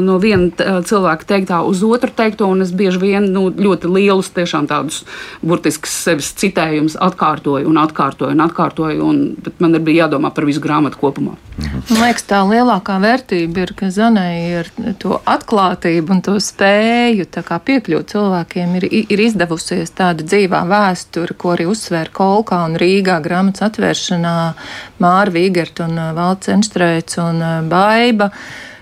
no 0.00 0.18
viena 0.18 0.80
cilvēka 0.82 1.28
teiktā 1.28 1.60
uz 1.60 1.82
otru 1.84 2.10
teikto, 2.16 2.46
un 2.46 2.62
es 2.62 2.72
bieži 2.72 2.98
vien 2.98 3.32
nu, 3.32 3.50
ļoti 3.50 3.90
lielus, 3.92 4.30
tiešām 4.30 4.66
tādus 4.66 5.04
burtiskus 5.42 5.92
sevis 6.04 6.32
citējumus 6.40 6.96
atkārtoju 6.96 7.68
un 7.68 7.76
atkārtoju 7.84 8.32
un 8.32 8.40
atkārtoju, 8.40 9.02
un, 9.04 9.36
bet 9.44 9.60
man 9.60 9.76
bija 9.84 10.06
jādomā 10.06 10.32
par 10.34 10.44
visu 10.44 10.60
grāmatu 10.60 10.96
kopumā. 11.00 11.36
Mhm. 11.58 11.84
Man 11.90 12.02
liekas, 12.02 12.24
tā 12.26 12.40
lielākā 12.48 12.96
vērtība 13.02 13.66
ir, 13.66 13.74
ka 13.76 13.90
Zanai 13.90 14.60
ir 14.60 14.70
to 14.98 15.20
atklātību 15.26 16.16
un 16.16 16.22
to 16.24 16.40
spēju 16.40 17.28
piekļūt 17.64 18.10
cilvēkiem 18.10 18.53
cilvēkiem 18.54 18.76
ir, 18.78 18.86
ir 19.10 19.20
izdevusies 19.20 19.90
tāda 19.94 20.24
dzīvā 20.24 20.64
vēsture, 20.68 21.34
ko 21.36 21.54
arī 21.54 21.66
uzsvēra 21.66 22.10
Kolkā 22.12 22.64
un 22.68 22.76
Rīgā 22.78 23.20
grāmatas 23.22 23.70
atvēršanā 23.70 24.54
Māra 25.00 25.30
Vīgerta 25.30 25.88
un 25.88 25.98
uh, 25.98 26.14
Valts 26.14 26.48
Enštreits 26.48 27.18
un 27.18 27.42
uh, 27.42 27.62
Baiba. 27.66 28.30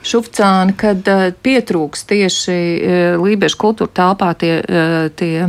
Šufcāni, 0.03 0.75
kad 0.77 1.07
uh, 1.09 1.31
pietrūks 1.43 2.05
tieši 2.11 3.17
lībiešu 3.23 3.59
kultūra 3.59 3.93
telpā 3.95 4.33
tie, 4.35 4.61
tie 5.17 5.47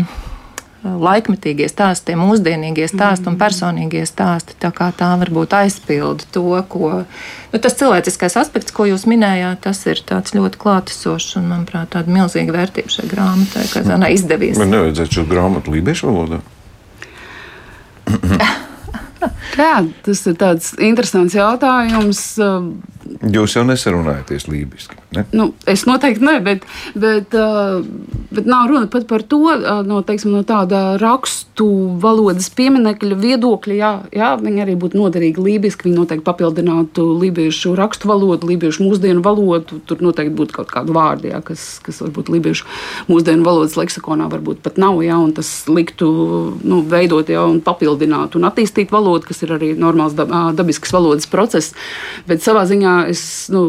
laikmetīgie 0.84 1.68
stāsti, 1.72 2.12
tie 2.12 2.16
mūsdienīgie 2.20 2.88
stāsti 2.92 3.30
un 3.32 3.38
personīgie 3.40 4.04
stāsti. 4.08 4.58
Tā 4.60 4.72
kā 4.75 4.90
tā 4.96 5.13
varbūt 5.22 5.56
aizpilda 5.56 6.28
to, 6.36 6.44
ko 6.70 6.90
nu, 7.04 7.62
tas 7.63 7.78
cilvēciskais 7.80 8.36
aspekts, 8.42 8.75
ko 8.75 8.88
jūs 8.90 9.06
minējāt, 9.10 9.63
tas 9.63 9.80
ir 9.88 10.02
ļoti 10.04 10.60
klātesošs 10.60 11.38
un, 11.40 11.48
manuprāt, 11.54 11.94
tāda 11.96 12.12
milzīga 12.12 12.56
vērtība 12.58 12.92
šai 12.92 13.08
grāmatai, 13.12 13.68
ka 13.72 13.86
Zana 13.88 14.12
izdevies. 14.13 14.60
Man 14.60 14.74
nevajadzētu 14.75 15.20
šo 15.20 15.25
grāmatu 15.30 15.75
lībiešu 15.75 16.12
valodā. 16.12 16.44
Jā, 19.54 19.78
tas 20.04 20.25
ir 20.28 20.36
tāds 20.40 20.74
interesants 20.84 21.36
jautājums. 21.38 22.25
Jūs 23.32 23.56
jau 23.56 23.63
nesarunājaties 23.68 24.50
lībiski. 24.52 25.02
Ne? 25.15 25.25
Nu, 25.36 25.48
es 25.70 25.86
noteikti 25.88 26.25
ne, 26.25 26.38
bet, 26.43 26.65
bet, 26.98 27.36
bet 28.34 28.48
nav 28.50 28.67
runa 28.70 28.88
pat 28.91 29.05
par 29.10 29.24
to 29.29 29.39
no, 29.86 30.01
teiksim, 30.05 30.34
no 30.34 30.41
tāda 30.48 30.96
rakstu 31.01 31.67
valodas 32.01 32.50
pieminekļa 32.58 33.17
viedokļa. 33.22 33.77
Jā, 33.77 33.91
jā, 34.15 34.32
viņi 34.41 34.63
arī 34.65 34.75
būtu 34.79 35.00
noderīgi 35.00 35.43
lībiski. 35.43 35.88
Viņi 35.88 36.00
noteikti 36.00 36.25
papildinātu 36.27 37.05
lībiešu 37.22 37.75
rakstu 37.77 38.10
valodu, 38.10 38.50
lībiešu 38.50 38.86
mūsdienu 38.88 39.24
valodu. 39.25 39.79
Tur 39.89 40.03
noteikti 40.05 40.36
būtu 40.39 40.58
kaut 40.60 40.74
kādi 40.74 40.96
vārdi, 40.96 41.32
jā, 41.34 41.41
kas, 41.46 41.65
kas 41.86 42.01
varbūt 42.03 42.32
lībiešu 42.34 42.67
mūsdienu 43.12 43.46
valodas 43.46 43.77
leksikonā 43.79 44.29
varbūt 44.34 44.63
pat 44.65 44.79
nav. 44.82 45.01
Jā, 45.05 45.20
tas 45.38 45.51
liktu 45.70 46.10
nu, 46.63 46.82
veidot 46.89 47.29
jā, 47.29 47.46
un 47.50 47.62
papildināt 47.63 48.38
un 48.39 48.50
attīstīt 48.50 48.93
valodu, 48.93 49.29
kas 49.29 49.43
ir 49.46 49.55
arī 49.58 49.74
normāls 49.77 50.17
dabisks 50.17 50.93
valodas 50.93 51.29
process. 51.29 51.75
Bet 52.29 52.46
savā 52.46 52.65
ziņā 52.70 52.98
es. 53.13 53.24
Nu, 53.53 53.65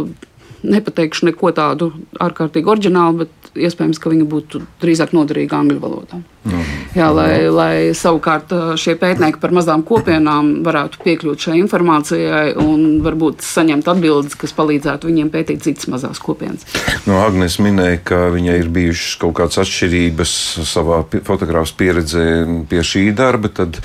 nepateikšu 0.64 1.30
neko 1.30 1.52
tādu 1.56 1.90
ārkārtīgi 2.22 2.70
oriģinālu, 2.70 3.24
bet 3.24 3.44
iespējams, 3.54 4.00
ka 4.02 4.10
viņa 4.12 4.26
būtu 4.28 4.62
drīzāk 4.82 5.12
noderīga 5.14 5.60
angļu 5.60 5.80
valodā. 5.82 6.20
Mm. 6.44 6.64
Jā, 6.94 7.08
lai, 7.14 7.46
lai 7.48 7.74
savukārt 7.96 8.52
šie 8.80 8.96
pētnieki 9.00 9.40
par 9.42 9.54
mazām 9.56 9.84
kopienām 9.86 10.50
varētu 10.66 11.00
piekļūt 11.04 11.46
šai 11.46 11.56
informācijai 11.62 12.52
un 12.60 13.00
varbūt 13.04 13.44
saņemt 13.46 13.88
atbildes, 13.94 14.36
kas 14.38 14.54
palīdzētu 14.56 15.08
viņiem 15.08 15.32
pētīt 15.32 15.64
citas 15.64 15.88
mazās 15.92 16.20
kopienas. 16.22 16.66
No 17.08 17.22
Agnēs 17.24 17.56
minēja, 17.62 18.02
ka 18.10 18.20
viņai 18.34 18.58
ir 18.60 18.70
bijušas 18.74 19.16
kaut 19.22 19.38
kādas 19.40 19.62
atšķirības 19.64 20.36
savā 20.68 21.02
fotogrāfijas 21.14 21.76
pieredzē 21.78 22.28
pie 22.70 22.84
šī 22.84 23.08
darba. 23.16 23.50
Tad 23.54 23.80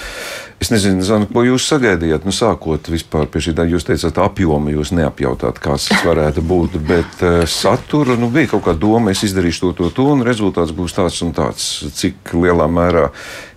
Es 0.60 0.68
nezinu, 0.74 1.00
Zana, 1.08 1.24
ko 1.32 1.46
jūs 1.48 1.64
sagaidījāt. 1.72 2.26
Nu, 2.28 2.34
sākot 2.36 2.90
vispār 2.92 3.30
pie 3.32 3.40
šī 3.46 3.54
darba, 3.56 3.72
jūs 3.72 3.86
teicāt, 3.88 4.18
apjomu 4.20 4.74
jūs 4.74 4.92
neapjautāt, 4.92 5.62
kāds 5.64 5.86
tas 5.88 6.02
varētu 6.04 6.44
būt. 6.44 6.76
Bet 6.84 7.22
uh, 7.24 7.46
satura 7.48 8.18
nu, 8.20 8.28
bija 8.34 8.52
kaut 8.52 8.66
kāda 8.66 8.82
doma, 8.82 9.14
es 9.16 9.24
izdarīšu 9.24 9.62
to, 9.62 9.70
to, 9.78 9.92
to, 9.96 10.08
un 10.12 10.26
rezultāts 10.28 10.76
būs 10.76 10.98
tāds 10.98 11.22
un 11.24 11.32
tāds. 11.38 11.70
Cik 11.96 12.34
lielā 12.36 12.68
mērā 12.68 13.06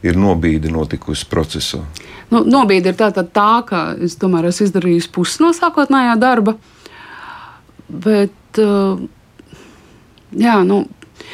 ir 0.06 0.18
nobīde 0.20 0.70
notikusi 0.70 1.26
procesā? 1.26 1.82
Nu, 2.30 2.44
nobīde 2.46 2.92
ir 2.92 3.00
tā, 3.00 3.10
tā, 3.14 3.26
tā, 3.26 3.50
ka 3.66 3.84
es 3.98 4.14
tomēr 4.20 4.52
esmu 4.52 4.68
izdarījis 4.70 5.10
pusi 5.10 5.42
no 5.42 5.50
sākotnējā 5.58 6.14
darba. 6.22 6.54
Bet, 7.90 8.62
uh, 8.62 9.02
jā, 10.38 10.60
nu, 10.62 10.84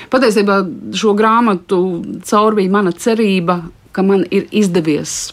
patiesībā 0.09 0.63
šo 0.97 1.13
grāmatu 1.19 1.83
caur 2.25 2.57
bija 2.57 2.73
mana 2.81 2.97
cerība, 2.97 3.67
ka 3.93 4.07
man 4.07 4.25
ir 4.33 4.49
izdevies 4.49 5.27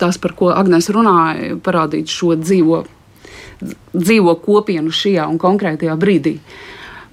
tas, 0.00 0.18
par 0.18 0.34
ko 0.38 0.50
Agnēs 0.54 0.90
runāja, 0.92 1.56
parādīt 1.64 2.12
šo 2.12 2.34
dzīvo, 2.40 2.84
dzīvo 3.94 4.36
kopienu 4.44 4.94
šajā 4.94 5.26
un 5.30 5.40
konkrētajā 5.42 5.96
brīdī. 6.00 6.38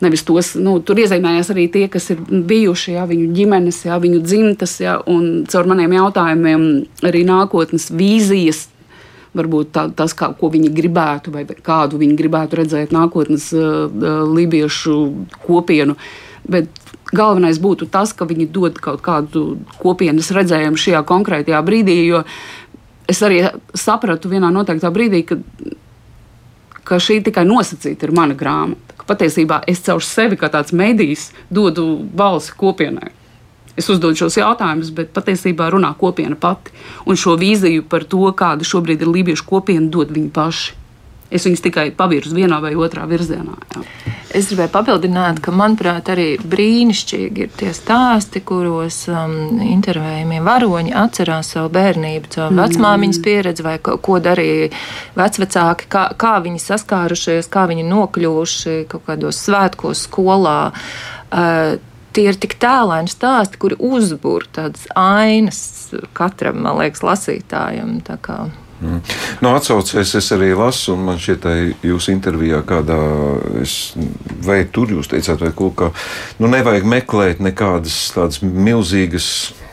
Nevis 0.02 0.24
tos, 0.26 0.56
nu, 0.58 0.80
tur 0.82 0.98
iezīmējās 0.98 1.52
arī 1.54 1.68
tie, 1.70 1.86
kas 1.92 2.10
ir 2.10 2.24
bijuši, 2.26 2.96
jā, 2.96 3.06
viņu 3.10 3.28
ģimenes, 3.38 3.84
jā, 3.86 4.00
viņu 4.02 4.24
dzimtas, 4.26 4.80
jā, 4.82 4.96
un 5.06 5.44
caur 5.50 5.70
maniem 5.70 5.94
jautājumiem 6.00 6.64
arī 7.06 7.22
nākotnes 7.28 7.92
vīzijas. 7.94 8.66
Varbūt 9.38 9.70
tā, 9.72 9.86
tas, 9.96 10.12
kā, 10.18 10.34
ko 10.36 10.50
viņi 10.52 10.74
gribētu, 10.76 11.32
vai 11.32 11.46
kādu 11.46 12.02
viņi 12.02 12.18
gribētu 12.20 12.58
redzēt 12.60 12.92
nākotnes 12.92 13.46
uh, 13.56 13.86
lībiešu 14.28 14.96
kopienu. 15.46 15.96
Bet 16.50 16.74
galvenais 17.16 17.62
būtu 17.62 17.88
tas, 17.92 18.12
ka 18.18 18.26
viņi 18.28 18.50
dod 18.52 18.82
kaut 18.82 19.04
kādu 19.06 19.62
kopienas 19.80 20.34
redzējumu 20.36 20.82
šajā 20.82 21.04
konkrētajā 21.08 21.62
brīdī, 21.64 21.98
jo 22.10 22.24
es 23.12 23.22
arī 23.26 23.44
sapratu 23.78 24.32
vienā 24.32 24.52
noteiktā 24.54 24.92
brīdī, 24.94 25.24
ka, 25.28 25.38
ka 26.88 27.00
šī 27.02 27.22
tikai 27.28 27.46
nosacīta 27.48 28.08
ir 28.08 28.16
mana 28.18 28.38
grāmata. 28.38 28.98
Patiesībā 29.12 29.64
es 29.68 29.82
caur 29.84 30.04
sevi 30.06 30.38
kā 30.40 30.48
tāds 30.54 30.72
medijs 30.72 31.32
dodu 31.52 31.98
balsi 32.16 32.54
kopienai. 32.58 33.12
Es 33.80 33.88
uzdodu 33.92 34.20
šos 34.20 34.36
jautājumus, 34.40 34.92
bet 34.96 35.14
patiesībā 35.16 35.70
runā 35.72 35.94
kopiena 36.00 36.36
pati. 36.40 36.74
Un 37.08 37.20
šo 37.20 37.38
vīziju 37.40 37.86
par 37.92 38.06
to, 38.08 38.24
kāda 38.38 38.68
šobrīd 38.68 39.04
ir 39.04 39.12
lībiešu 39.12 39.48
kopiena, 39.48 39.88
dod 39.92 40.12
viņi 40.12 40.32
paši. 40.36 40.81
Es 41.32 41.46
viņus 41.48 41.64
tikai 41.64 41.86
pavirzu 41.96 42.36
vienā 42.36 42.60
vai 42.64 42.74
otrā 42.76 43.06
virzienā. 43.08 43.56
Jā. 43.76 43.84
Es 44.36 44.48
gribēju 44.48 44.72
papildināt, 44.72 45.42
ka, 45.44 45.52
manuprāt, 45.56 46.08
arī 46.14 46.26
brīnišķīgi 46.40 47.44
ir 47.44 47.52
tie 47.60 47.72
stāsti, 47.76 48.40
kuros 48.48 49.02
um, 49.12 49.60
intervējumie 49.64 50.40
varoņi 50.46 50.94
atcerās 50.96 51.52
savu 51.56 51.72
bērnību, 51.76 52.32
savu 52.32 52.54
mm. 52.54 52.62
vecmāmiņas 52.64 53.22
pieredzi, 53.26 53.66
vai 53.68 53.76
ko, 53.84 53.98
ko 54.04 54.20
darīja 54.24 54.70
vecvecāki, 55.20 55.90
kā, 55.92 56.06
kā 56.20 56.34
viņi 56.46 56.64
saskārušies, 56.64 57.52
kā 57.52 57.66
viņi 57.72 57.88
nokļuvuši 57.92 58.78
kaut 58.92 59.08
kādos 59.10 59.44
svētkos 59.48 60.06
skolā. 60.08 60.60
Uh, 61.32 61.76
tie 62.16 62.28
ir 62.32 62.40
tik 62.40 62.56
tēlaini 62.62 63.12
stāsti, 63.12 63.60
kuri 63.60 63.80
uzbūr 63.84 64.48
tādas 64.56 64.88
ainas 64.96 65.62
katram, 66.18 66.64
man 66.64 66.80
liekas, 66.80 67.04
lasītājam. 67.08 68.00
Mm. 68.82 69.02
Nu, 69.42 69.54
Atcaucies, 69.54 70.16
es 70.18 70.32
arī 70.34 70.52
lasu, 70.58 70.96
un 70.96 71.06
man 71.12 71.20
ka 71.22 71.54
jūsu 71.86 72.16
intervijā 72.16 72.64
kādā, 72.66 72.98
es, 73.62 73.94
vai 74.42 74.64
tur 74.74 74.96
jūs 74.96 75.12
teicāt, 75.12 75.44
vai 75.44 75.52
ko, 75.54 75.70
ka 75.70 75.92
nu, 76.42 76.50
nevajag 76.50 76.88
meklēt 76.90 77.44
nekādas 77.46 78.08
tādas 78.16 78.42
milzīgas. 78.42 79.28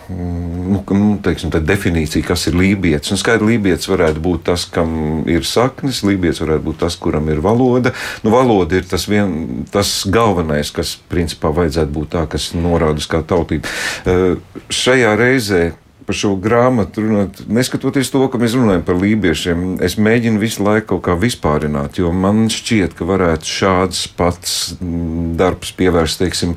Mm, 0.08 0.68
nu, 0.72 0.82
nu, 0.96 1.08
teiksim, 1.24 1.52
definīcija, 1.52 2.24
kas 2.28 2.46
ir 2.48 2.56
lībijams. 2.56 3.12
Skaidrs, 3.20 3.48
lībijams 3.48 3.88
varētu 3.88 4.22
būt 4.24 4.46
tas, 4.48 4.68
kam 4.72 5.24
ir 5.28 5.44
saknes, 5.44 6.00
lībijams 6.04 6.44
varētu 6.44 6.64
būt 6.68 6.80
tas, 6.84 6.96
kuram 7.00 7.28
ir 7.32 7.40
valoda. 7.44 7.92
Nu, 8.24 8.32
valoda 8.32 8.76
ir 8.76 8.88
tas, 8.88 9.08
vien, 9.08 9.66
tas 9.72 10.02
galvenais, 10.08 10.72
kas 10.72 10.98
principā 11.12 11.52
vajadzētu 11.56 11.96
būt 11.96 12.14
tā, 12.16 12.24
kas 12.28 12.52
norāda 12.56 13.00
uz 13.00 13.08
kā 13.08 13.24
tautību. 13.24 13.76
Uh, 14.04 14.64
šajā 14.72 15.12
reizē 15.20 15.68
par 16.08 16.16
šo 16.16 16.32
grāmatu 16.40 17.04
runāt, 17.04 17.42
neskatoties 17.52 18.08
to, 18.08 18.22
ka 18.32 18.40
mēs 18.40 18.56
runājam 18.56 18.84
par 18.86 18.96
lībiešiem, 18.96 19.66
es 19.84 19.98
mēģinu 20.00 20.40
visu 20.40 20.64
laiku 20.64 20.94
kaut 20.94 21.04
kā 21.04 21.16
vispārināt, 21.20 22.00
jo 22.00 22.14
man 22.16 22.46
šķiet, 22.52 22.96
ka 22.96 23.04
varētu 23.08 23.52
šāds 23.52 24.06
pats 24.16 24.54
mm, 24.80 25.34
darbs 25.40 25.74
pievērst, 25.76 26.24
teiksim, 26.24 26.56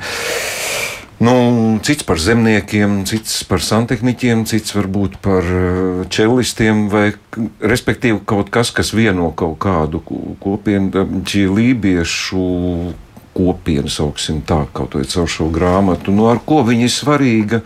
Nu, 1.22 1.34
cits 1.86 2.02
par 2.02 2.18
zemniekiem, 2.18 3.04
cits 3.06 3.44
par 3.46 3.62
santehniķiem, 3.62 4.40
cits 4.50 4.74
varbūt 4.74 5.20
par 5.22 5.46
eh, 5.46 6.00
čelistiem, 6.10 6.88
vai 6.90 7.12
respektīvi 7.62 8.24
kaut 8.26 8.50
kas, 8.50 8.72
kas 8.74 8.90
vieno 8.98 9.28
kaut 9.38 9.60
kādu 9.62 10.02
kopienu, 10.42 11.06
šī 11.22 11.44
lībiešu 11.46 12.46
kopiena, 13.38 13.94
sauksim 13.94 14.42
tā, 14.50 14.64
kaut 14.74 14.98
vai 14.98 15.06
caur 15.14 15.30
šo 15.30 15.52
grāmatu, 15.54 16.10
nu, 16.10 16.26
ar 16.32 16.42
ko 16.42 16.64
viņi 16.66 16.90
ir 16.90 16.96
svarīga? 16.96 17.62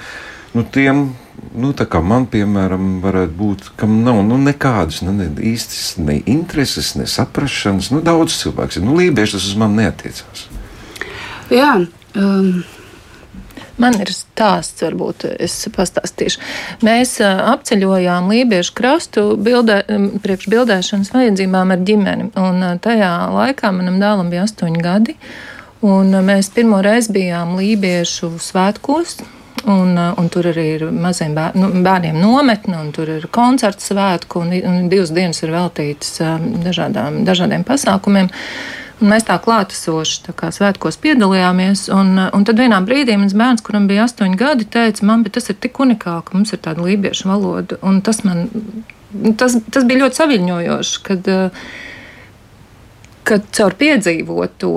Nu, 0.51 0.67
tiem 0.67 1.13
nu, 1.57 1.71
kā 1.73 2.01
man, 2.03 2.27
piemēram, 2.31 2.99
varētu 3.03 3.35
būt, 3.39 3.67
kam 3.79 3.99
nav 4.05 4.21
nu, 4.27 4.37
nekādas 4.41 5.01
nu, 5.05 5.13
ne 5.15 5.29
īstas 5.53 5.95
ne 6.01 6.19
intereses, 6.25 6.93
ne 6.99 7.07
saprašanas. 7.09 7.91
Nu, 7.93 8.03
daudz 8.05 8.37
cilvēku 8.43 8.79
ir. 8.79 8.87
Nu, 8.87 8.95
Lībieši 8.99 9.37
tas 9.37 9.49
uz 9.49 9.59
mani 9.59 9.85
neatiecās. 9.85 10.47
Jā. 11.53 11.75
Um. 12.15 12.65
Man 13.75 13.97
ir 13.99 14.07
stāsts, 14.15 14.79
varbūt 14.85 15.25
es 15.35 15.53
pastāstīšu. 15.75 16.39
Mēs 16.85 17.17
apceļojām 17.25 18.29
Lībiešu 18.31 18.71
krastu 18.77 19.25
bildē, 19.35 19.81
priekš 20.23 20.47
bildēšanas 20.53 21.11
vajadzībām 21.11 21.73
ar 21.75 21.83
ģimeni. 21.83 22.29
Un 22.39 22.63
tajā 22.83 23.11
laikā 23.35 23.73
manam 23.75 23.99
dēlam 23.99 24.31
bija 24.31 24.45
astoņi 24.47 24.83
gadi. 24.85 25.17
Un 25.85 26.15
mēs 26.23 26.53
pirmo 26.55 26.79
reizi 26.85 27.11
bijām 27.17 27.57
Lībiešu 27.59 28.31
svētkos, 28.39 29.19
Un, 29.65 29.95
uh, 29.97 30.13
un 30.21 30.27
tur 30.29 30.45
arī 30.51 30.65
ir 30.75 30.83
maziem 30.93 31.33
bēr, 31.33 31.55
nu, 31.57 31.71
bērniem 31.85 32.17
nometne, 32.21 32.77
un 32.77 32.91
tur 32.93 33.09
ir 33.15 33.23
koncerta 33.33 33.81
svētku, 33.81 34.43
un, 34.43 34.53
un 34.69 34.89
divas 34.91 35.09
dienas 35.15 35.41
ir 35.41 35.53
veltītas 35.55 36.19
um, 36.21 36.51
dažādām, 36.61 37.23
dažādiem 37.25 37.65
pasākumiem. 37.65 38.29
Un 39.01 39.09
mēs 39.11 39.25
tā 39.27 39.39
klātesoši 39.41 40.21
tā 40.27 40.35
kā 40.37 40.51
svētkos 40.53 40.99
piedalījāmies. 41.01 41.87
Un, 41.95 42.13
uh, 42.27 42.29
un 42.37 42.45
tad 42.45 42.61
vienā 42.61 42.77
brīdī 42.85 43.17
mans 43.17 43.33
bērns, 43.37 43.65
kuram 43.65 43.89
bija 43.89 44.05
astoņi 44.05 44.37
gadi, 44.37 44.69
teica, 44.77 45.07
man, 45.09 45.25
tas 45.25 45.49
ir 45.49 45.57
tik 45.57 45.81
unikāli, 45.81 46.27
ka 46.27 46.37
mums 46.37 46.53
ir 46.53 46.61
tāda 46.61 46.85
lībiešu 46.85 47.31
valoda. 47.31 47.81
Un 47.81 48.03
tas 48.05 48.21
man 48.27 48.45
tas, 49.39 49.57
tas 49.71 49.89
bija 49.89 50.05
ļoti 50.05 50.21
saviņojoši. 50.21 51.03
Kad, 51.09 51.33
uh, 51.33 51.67
ka 53.25 53.37
caur 53.57 53.73
piedzīvoto 53.77 54.71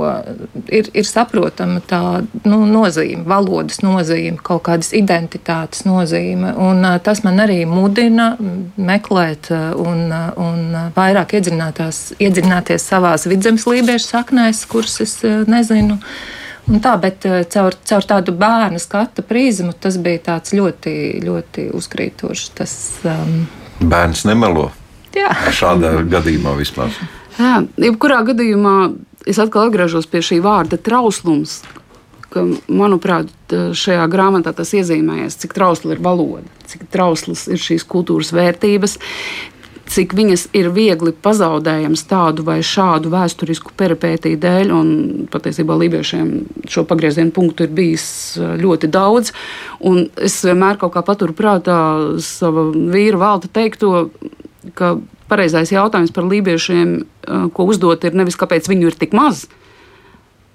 ir, 0.73 0.89
ir 0.97 1.07
saprotama 1.07 1.83
tā 1.89 2.01
nu, 2.49 2.63
nozīme, 2.69 3.25
valodas 3.29 3.83
nozīme, 3.85 4.39
kaut 4.45 4.65
kādas 4.69 4.95
identitātes 4.97 5.85
nozīme. 5.89 6.55
Un, 6.57 6.87
tas 7.05 7.23
man 7.27 7.43
arī 7.45 7.61
mudina 7.69 8.31
meklēt 8.77 9.51
un, 9.53 10.09
un 10.41 10.81
vairāk 10.97 11.37
iedziļināties 11.39 12.89
savās 12.89 13.29
vidzemes 13.29 13.69
lībiešu 13.69 14.09
saknēs, 14.09 14.65
kuras 14.71 14.99
es 15.05 15.19
nezinu. 15.49 16.01
Un 16.69 16.83
tā, 16.85 16.99
bet 17.01 17.25
caur, 17.53 17.77
caur 17.89 18.09
tādu 18.09 18.35
bērnu 18.37 18.81
skatu 18.81 19.25
prizmu 19.25 19.73
tas 19.73 19.97
bija 20.01 20.41
ļoti, 20.53 20.97
ļoti 21.25 21.71
uzkrītoši. 21.77 22.51
Tas, 22.59 22.75
um... 23.09 23.47
Bērns 23.81 24.27
nemelo. 24.29 24.69
Jā. 25.17 25.33
Šādā 25.55 25.95
gadījumā 26.09 26.53
vispār. 26.59 26.93
Jā, 27.39 27.61
jebkurā 27.79 28.23
gadījumā 28.27 28.77
es 29.29 29.39
atkal 29.39 29.69
atgriežos 29.69 30.09
pie 30.11 30.23
šī 30.25 30.41
vārda 30.43 30.79
trauslums. 30.81 31.61
Ka, 32.29 32.43
manuprāt, 32.69 33.31
šajā 33.49 34.03
grāmatā 34.13 34.53
tas 34.53 34.75
iezīmējas, 34.77 35.39
cik 35.41 35.55
trausla 35.57 35.95
ir 35.95 36.03
valoda, 36.05 36.45
cik 36.69 36.83
trauslas 36.93 37.47
ir 37.49 37.57
šīs 37.63 37.87
kultūras 37.89 38.35
vērtības, 38.37 38.99
cik 39.89 40.13
viņas 40.19 40.49
ir 40.59 40.69
viegli 40.77 41.15
pazaudējamas 41.25 42.05
tādu 42.11 42.45
vai 42.45 42.59
šādu 42.67 43.09
vēsturisku 43.15 43.73
peripētiju 43.81 44.41
dēļ. 44.43 44.75
Un 44.77 44.91
patiesībā 45.33 45.79
Lībiešiem 45.81 46.35
šo 46.69 46.85
pagriezienu 46.91 47.33
punktu 47.33 47.65
ir 47.65 47.73
bijis 47.79 48.09
ļoti 48.37 48.91
daudz. 48.93 49.33
Es 50.21 50.43
vienmēr 50.45 50.83
kaut 50.83 50.99
kā 50.99 51.05
paturu 51.07 51.37
prātā 51.39 51.79
sava 52.21 52.69
vīra 52.75 53.23
valta 53.23 53.49
teikto, 53.49 54.11
ka 54.77 54.99
pareizais 55.29 55.73
jautājums 55.73 56.13
par 56.15 56.27
lībiešiem, 56.29 56.95
ko 57.55 57.69
uzdot, 57.69 58.05
ir 58.05 58.17
nevis 58.19 58.39
kāpēc 58.39 58.69
viņu 58.71 58.91
ir 58.91 58.99
tik 58.99 59.17
maz, 59.17 59.47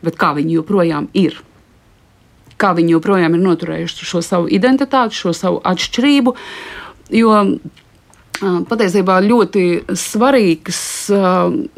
bet 0.04 0.18
kā 0.20 0.34
viņi 0.38 0.60
joprojām 0.60 1.10
ir. 1.18 1.40
Kā 2.62 2.74
viņi 2.78 2.96
joprojām 2.96 3.38
ir 3.38 3.44
noturējuši 3.44 4.08
šo 4.08 4.22
savu 4.26 4.52
identitāti, 4.52 5.18
šo 5.18 5.34
savu 5.36 5.62
atšķirību. 5.68 6.36
Jo 7.14 7.40
patiesībā 8.70 9.20
ļoti 9.24 9.64
svarīgs 9.98 10.82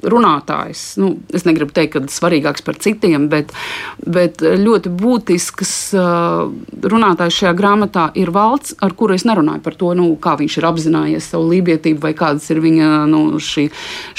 runātājs. 0.05 0.83
Nu, 1.01 1.11
es 1.35 1.45
negribu 1.47 1.75
teikt, 1.75 1.95
ka 1.95 2.01
svarīgāks 2.11 2.65
par 2.65 2.79
citiem, 2.81 3.27
bet, 3.31 3.53
bet 4.01 4.41
ļoti 4.41 4.91
būtisks 4.95 5.75
runātājs 6.95 7.41
šajā 7.41 7.53
grāmatā 7.57 8.07
ir 8.19 8.33
valsts, 8.35 8.77
ar 8.85 8.95
kuru 8.97 9.17
es 9.17 9.27
nerunāju 9.27 9.63
par 9.65 9.77
to, 9.79 9.93
nu, 9.97 10.09
kā 10.21 10.35
viņš 10.39 10.57
ir 10.59 10.69
apzinājies 10.71 11.29
savu 11.33 11.51
lībietību 11.53 12.03
vai 12.05 12.15
kādas 12.17 12.49
ir 12.53 12.63
viņa 12.63 12.89
nu, 13.11 13.23
šī, 13.41 13.69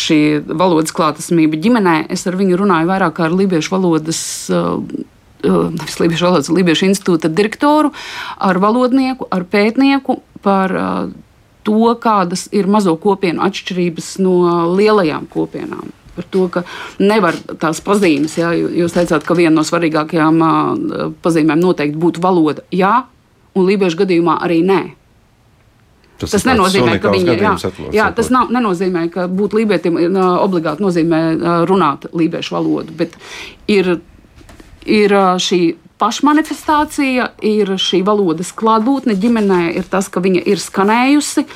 šī 0.06 0.20
valodas 0.46 0.94
klātesamība 0.96 1.60
ģimenē. 1.60 1.98
Es 2.12 2.26
ar 2.28 2.38
viņu 2.38 2.62
runāju 2.62 2.90
vairāk 2.90 3.18
kā 3.18 3.28
ar 3.28 3.36
lībiešu 3.36 3.76
valodas 3.76 4.24
nevis 5.46 6.00
Lībiešu 6.00 6.26
valodas, 6.26 6.48
Lībiešu 6.50 6.88
institūta 6.88 7.30
direktoru, 7.30 7.92
ar 8.38 8.58
valodnieku, 8.62 9.28
ar 9.30 9.44
pētnieku 9.44 10.20
par 10.42 10.74
to, 11.66 11.92
kādas 12.00 12.46
ir 12.54 12.70
mazo 12.70 12.94
kopienu 13.02 13.42
atšķirības 13.46 14.10
no 14.24 14.36
lielajām 14.78 15.26
kopienām. 15.32 15.92
Par 16.16 16.24
to, 16.32 16.46
ka 16.48 16.62
nevar 16.96 17.36
tās 17.60 17.82
pazīmes, 17.84 18.38
ja 18.40 18.54
jūs 18.56 18.94
teicāt, 18.94 19.26
ka 19.26 19.34
viena 19.36 19.58
no 19.58 19.64
svarīgākajām 19.68 20.38
pazīmēm 21.20 21.60
noteikti 21.60 22.00
būtu 22.00 22.22
valoda. 22.24 22.64
Jā, 22.72 23.02
un 23.52 23.66
lībiešu 23.68 24.00
gadījumā 24.00 24.38
arī 24.46 24.62
nē. 24.64 24.80
Tas, 26.16 26.32
tas 26.32 26.46
nenozīmē, 26.48 26.96
ka 27.02 27.12
viņi 27.12 27.28
ir. 27.34 27.42
Jā, 27.44 27.52
atlos, 27.60 27.92
jā, 27.92 28.06
tas 28.16 28.30
nav, 28.32 28.48
nenozīmē, 28.56 29.02
ka 29.12 29.26
būt 29.28 29.58
lībietim 29.58 29.98
obligāti 30.16 30.80
nozīmē 30.86 31.20
runāt 31.68 32.08
lībiešu 32.16 32.56
valodu, 32.56 32.96
bet 32.96 33.18
ir, 33.68 33.98
ir 34.88 35.16
šī 35.44 35.60
pašmanifestācija, 36.00 37.30
ir 37.46 37.72
šī 37.80 38.02
valodas 38.06 38.52
klātbūtne. 38.56 39.16
Ģimenē, 39.20 39.62
ir 39.80 39.88
tas, 39.90 40.10
ka 40.12 40.22
viņa 40.24 40.42
ir 40.48 40.60
skanējusi, 40.62 41.46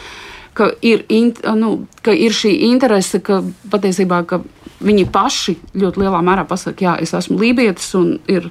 ka 0.57 0.71
ir, 0.85 1.05
in, 1.13 1.33
nu, 1.59 1.75
ka 2.05 2.15
ir 2.17 2.35
šī 2.37 2.55
interese, 2.71 3.21
ka 3.25 3.43
patiesībā 3.73 4.23
ka 4.29 4.41
viņi 4.81 5.07
paši 5.13 5.57
ļoti 5.77 6.03
lielā 6.03 6.23
mērā 6.25 6.47
pasakā, 6.49 6.87
jā, 6.87 6.97
es 7.05 7.13
esmu 7.17 7.39
lībietis 7.41 7.93
un 7.99 8.15
ir 8.33 8.49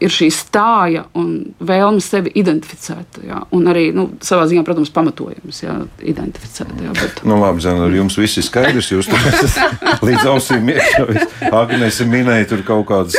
ir 0.00 0.12
šī 0.12 0.28
stāja 0.34 1.04
un 1.18 1.54
vēlme 1.60 2.02
sevi 2.04 2.32
identificēt. 2.38 3.22
Jā. 3.26 3.42
Un 3.54 3.70
arī 3.70 3.88
nu, 3.96 4.08
savā 4.24 4.46
ziņā, 4.50 4.64
protams, 4.66 4.92
pamatojums 4.94 5.62
jā, 5.64 5.78
identificēt. 6.00 6.72
Jā, 6.82 6.94
bet... 6.98 7.24
nu, 7.28 7.38
labi, 7.42 7.64
Zana, 7.64 7.86
ar 7.88 7.96
jums 7.96 8.18
viss 8.20 8.40
ir 8.40 8.46
skaidrs. 8.46 8.92
Jūs 8.92 9.10
tur 9.10 9.28
esat 9.32 9.82
līdz 10.08 10.28
ausīm 10.32 10.72
iekšā. 10.74 11.26
Agnēs 11.52 12.02
minēja 12.08 12.52
tur 12.52 12.64
kaut 12.66 12.88
kādas 12.90 13.18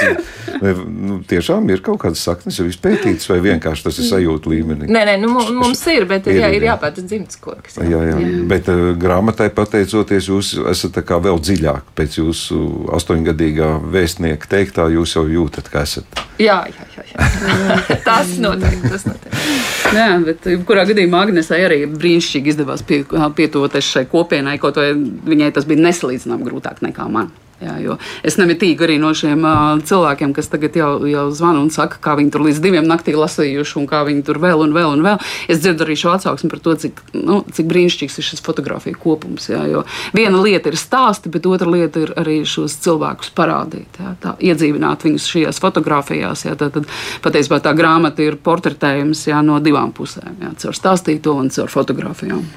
Vai, 0.63 0.73
nu, 0.87 1.17
tiešām 1.27 1.65
ir 1.73 1.81
kaut 1.83 1.99
kādas 2.03 2.21
saknes 2.23 2.55
jau 2.59 2.65
izpētītas, 2.69 3.25
vai 3.27 3.39
vienkārši 3.43 3.83
tas 3.87 3.97
ir 3.99 4.07
sajūta 4.07 4.51
līmenī? 4.51 4.87
Nē, 4.91 5.01
nē, 5.09 5.15
nu, 5.19 5.31
mums 5.57 5.81
ir, 5.91 6.05
bet 6.09 6.29
ir, 6.31 6.39
jā, 6.39 6.51
ir 6.55 6.63
jāpēta 6.69 7.03
dzimtas 7.03 7.39
koks. 7.43 7.79
Jā, 7.81 7.99
jā. 8.11 8.19
jā. 8.21 8.29
Bet 8.47 8.69
uh, 8.71 8.93
grāmatai 8.99 9.49
pateicoties, 9.55 10.29
jūs 10.31 10.53
esat 10.71 11.01
vēl 11.03 11.41
dziļāk 11.43 11.93
pēc 11.97 12.19
jūsu 12.21 12.59
astoņgadīgā 12.95 13.73
vēstnieka 13.93 14.51
teiktā, 14.55 14.87
jūs 14.93 15.17
jau 15.17 15.25
jūtat, 15.27 15.67
ka 15.73 15.83
esat. 15.87 16.23
Jā, 16.41 16.61
jā, 16.77 16.87
jā. 16.95 17.05
jā. 17.13 17.97
tas 18.07 18.33
noteikti. 18.41 18.91
Tas 18.93 19.07
noteikti. 19.09 19.59
Jā, 19.93 20.09
bet 20.25 20.49
kurā 20.67 20.87
gadījumā 20.89 21.25
Agnesai 21.27 21.61
arī 21.67 21.79
brīnišķīgi 21.91 22.53
izdevās 22.53 22.85
pie, 22.87 23.03
pietuvoties 23.37 23.93
šai 23.95 24.05
kopienai, 24.11 24.57
kaut 24.61 24.79
vai 24.81 24.91
viņai 24.95 25.53
tas 25.55 25.67
bija 25.69 25.85
nesalīdzināmāk 25.89 26.49
grūtāk 26.49 26.83
nekā 26.85 27.09
man. 27.11 27.31
Jā, 27.63 27.97
es 28.25 28.37
nemitīgi 28.39 28.85
arī 28.85 28.97
no 29.01 29.13
šiem 29.15 29.45
uh, 29.47 29.81
cilvēkiem, 29.87 30.33
kas 30.35 30.49
tagad 30.51 30.75
jau, 30.77 30.91
jau 31.07 31.25
zvana 31.35 31.61
un 31.63 31.69
saka, 31.73 31.99
kā 32.03 32.15
viņi 32.19 32.33
tur 32.33 32.43
līdz 32.47 32.59
diviem 32.63 32.87
naktī 32.89 33.15
lasījuši, 33.17 33.77
un 33.79 33.87
kā 33.89 34.03
viņi 34.07 34.25
tur 34.27 34.39
vēl 34.43 34.65
un 34.65 34.75
vēl 34.75 34.97
un 34.97 35.05
vēl. 35.05 35.21
Es 35.51 35.61
dzirdu 35.63 35.85
arī 35.85 35.97
šo 35.99 36.13
atsauksmi 36.17 36.51
par 36.51 36.61
to, 36.65 36.75
cik, 36.83 36.99
nu, 37.15 37.41
cik 37.53 37.69
brīnišķīgs 37.71 38.19
ir 38.19 38.27
šis 38.29 38.43
fotografija 38.45 38.99
kopums. 38.99 39.47
Jā, 39.51 39.63
jo 39.71 39.85
viena 40.15 40.41
lieta 40.43 40.71
ir 40.71 40.79
stāsti, 40.79 41.31
bet 41.33 41.47
otra 41.49 41.71
lieta 41.71 42.03
ir 42.03 42.13
arī 42.19 42.41
šos 42.47 42.77
cilvēkus 42.83 43.33
parādīt, 43.37 43.99
jā, 44.01 44.15
tā, 44.23 44.35
iedzīvināt 44.51 45.07
viņus 45.07 45.31
šajās 45.35 45.63
fotografijās. 45.63 46.45
Jā, 46.49 46.57
tad, 46.59 46.75
tad 46.77 46.91
patiesībā 47.23 47.61
tā 47.63 47.75
grāmata 47.77 48.25
ir 48.25 48.39
portretējums 48.43 49.27
jā, 49.31 49.41
no 49.45 49.59
divām 49.63 49.95
pusēm, 49.95 50.39
caur 50.59 50.79
stāstīto 50.79 51.37
un 51.39 51.51
caur 51.53 51.71
fotografijām. 51.71 52.47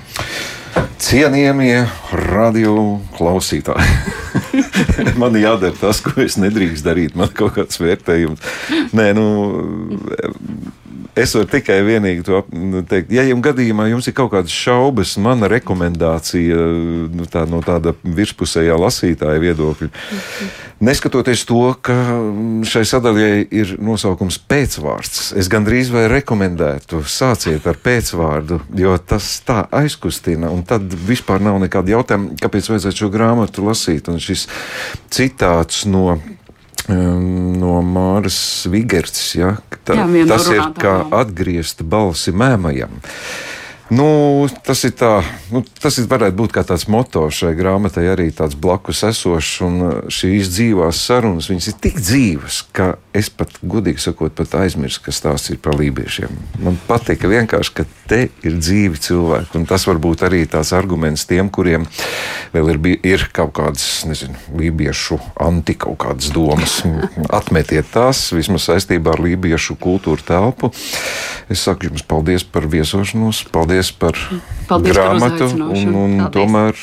Cienījamie 1.06 1.86
radio 2.30 2.72
klausītāji! 3.16 4.14
man 5.20 5.36
jādara 5.38 5.74
tas, 5.78 6.00
ko 6.04 6.16
es 6.24 6.38
nedrīkstu 6.40 6.88
darīt. 6.88 7.16
Man 7.18 7.30
kaut 7.36 7.56
kāds 7.58 7.80
vērtējums. 7.80 8.42
Nē, 8.96 9.10
nu, 9.16 9.26
es 11.16 11.34
varu 11.36 11.48
tikai 11.50 11.78
vienīgi 11.86 12.24
to 12.26 12.42
nu, 12.52 12.82
teikt. 12.86 13.10
Ja 13.14 13.24
jums 13.26 13.44
gadījumā 13.46 13.88
jums 13.90 14.08
ir 14.10 14.16
kaut 14.16 14.32
kādas 14.34 14.54
šaubas, 14.54 15.16
mana 15.22 15.48
rekomendācija 15.50 16.58
nu, 17.16 17.26
tā, 17.30 17.46
no 17.50 17.62
tāda 17.64 17.94
virspusējā 18.04 18.76
lasītāja 18.80 19.40
viedokļa, 19.42 19.88
neskatoties 20.86 21.46
to, 21.48 21.62
ka 21.80 21.96
šai 22.68 22.84
sadaļai 22.88 23.30
ir 23.48 23.74
nosaukums 23.82 24.38
pēcvārds, 24.48 25.32
es 25.40 25.50
gandrīz 25.52 25.90
vai 25.94 26.06
rekomendētu 26.12 27.02
sāciet 27.08 27.66
ar 27.66 27.80
pēcvārdu, 27.82 28.60
jo 28.76 28.96
tas 29.00 29.30
tā 29.46 29.64
aizkustina, 29.74 30.52
un 30.52 30.64
tad 30.68 30.92
vispār 31.08 31.44
nav 31.44 31.60
nekāda 31.64 31.96
jautājuma, 31.96 32.36
kāpēc 32.42 32.72
vajadzētu 32.72 33.04
šo 33.04 33.12
grāmatu 33.12 33.64
lasīt. 33.66 34.10
Un 34.12 34.20
šis 34.22 34.46
citāts 35.12 35.84
no 35.88 36.18
no 36.88 37.80
Māras 37.82 38.38
Vigerts. 38.70 39.22
Ja, 39.38 39.56
tā, 39.86 39.98
Jā, 39.98 40.26
tas 40.30 40.48
ir 40.52 40.62
kā 40.78 40.98
atgriezt 41.20 41.82
balsi 41.86 42.34
mēmajam. 42.36 43.00
Nu, 43.86 44.48
tas 44.66 44.80
ir 44.82 44.96
tā, 44.98 45.20
nu, 45.54 45.60
tas 45.78 45.94
ir, 46.00 46.08
varētu 46.10 46.34
būt 46.40 46.54
kā 46.56 46.64
tāds 46.66 46.88
moto 46.90 47.22
šai 47.30 47.52
grāmatai, 47.54 48.08
arī 48.10 48.32
tāds 48.34 48.56
blakus 48.58 49.04
esošs. 49.06 49.52
Uh, 49.62 49.84
šīs 50.10 50.50
dzīvās 50.50 51.04
sarunas, 51.06 51.46
viņas 51.52 51.68
ir 51.70 51.76
tik 51.84 52.00
dzīvas, 52.02 52.64
ka 52.74 52.96
es 53.14 53.30
pat, 53.30 53.54
godīgi 53.62 54.02
sakot, 54.02 54.34
pat 54.34 54.56
aizmirsu, 54.58 55.04
kas 55.06 55.22
tās 55.22 55.46
ir 55.52 55.60
par 55.62 55.78
lībiešiem. 55.78 56.34
Man 56.66 56.80
patīk 56.88 57.28
vienkārši, 57.30 57.74
ka 57.78 57.86
te 58.10 58.20
ir 58.46 58.58
dzīvi 58.58 58.98
cilvēki. 59.06 59.54
Un 59.60 59.68
tas 59.70 59.86
var 59.86 60.00
būt 60.02 60.26
arī 60.26 60.42
tās 60.50 60.72
arguments 60.74 61.26
tiem, 61.30 61.46
kuriem 61.46 61.86
vēl 62.54 62.74
ir, 62.74 62.80
ir 63.06 63.26
kaut 63.34 63.54
kādas, 63.60 63.86
nezinu, 64.08 64.34
lībiešu 64.58 65.20
anti 65.46 65.76
kaut 65.78 66.00
kādas 66.02 66.32
domas. 66.34 66.80
Atmetiet 67.30 67.92
tās 67.94 68.26
vismaz 68.34 68.66
saistībā 68.66 69.14
ar 69.14 69.22
lībiešu 69.22 69.78
kultūru 69.78 70.26
telpu. 70.26 70.72
Es 71.52 71.62
saku 71.62 71.86
jums 71.90 72.02
paldies 72.02 72.42
par 72.42 72.66
viesošanos. 72.70 73.44
Paldies 73.54 73.75
paldies 73.76 73.92
par 73.92 74.16
paldies 74.68 74.94
grāmatu. 74.94 75.48
Par 75.50 75.66
un, 75.68 75.94
un 75.94 76.14
paldies. 76.20 76.32
tomēr 76.32 76.78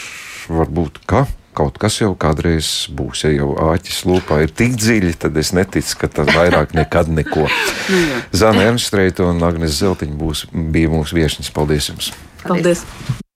varbūt 0.50 1.02
ka. 1.08 1.26
Kaut 1.54 1.78
kas 1.78 2.00
jau 2.02 2.16
kādreiz 2.18 2.90
būs, 2.90 3.28
ja 3.28 3.30
jau 3.30 3.52
āķis 3.62 4.00
lūpā 4.10 4.40
ir 4.42 4.50
tik 4.50 4.74
dziļi, 4.74 5.14
tad 5.22 5.38
es 5.38 5.52
neticu, 5.54 6.00
ka 6.02 6.10
tas 6.10 6.32
vairāk 6.34 6.74
nekad 6.74 7.10
neko. 7.14 7.46
Nu 7.94 8.00
Zana 8.34 8.64
Ernstreita 8.72 9.28
un 9.28 9.44
Agnes 9.46 9.78
Zeltiņa 9.78 10.18
būs, 10.18 10.48
bija 10.54 10.90
mūsu 10.90 11.20
viešņas. 11.20 11.54
Paldies 11.54 11.92
jums! 11.92 12.10
Paldies! 12.42 12.82
paldies. 12.88 13.30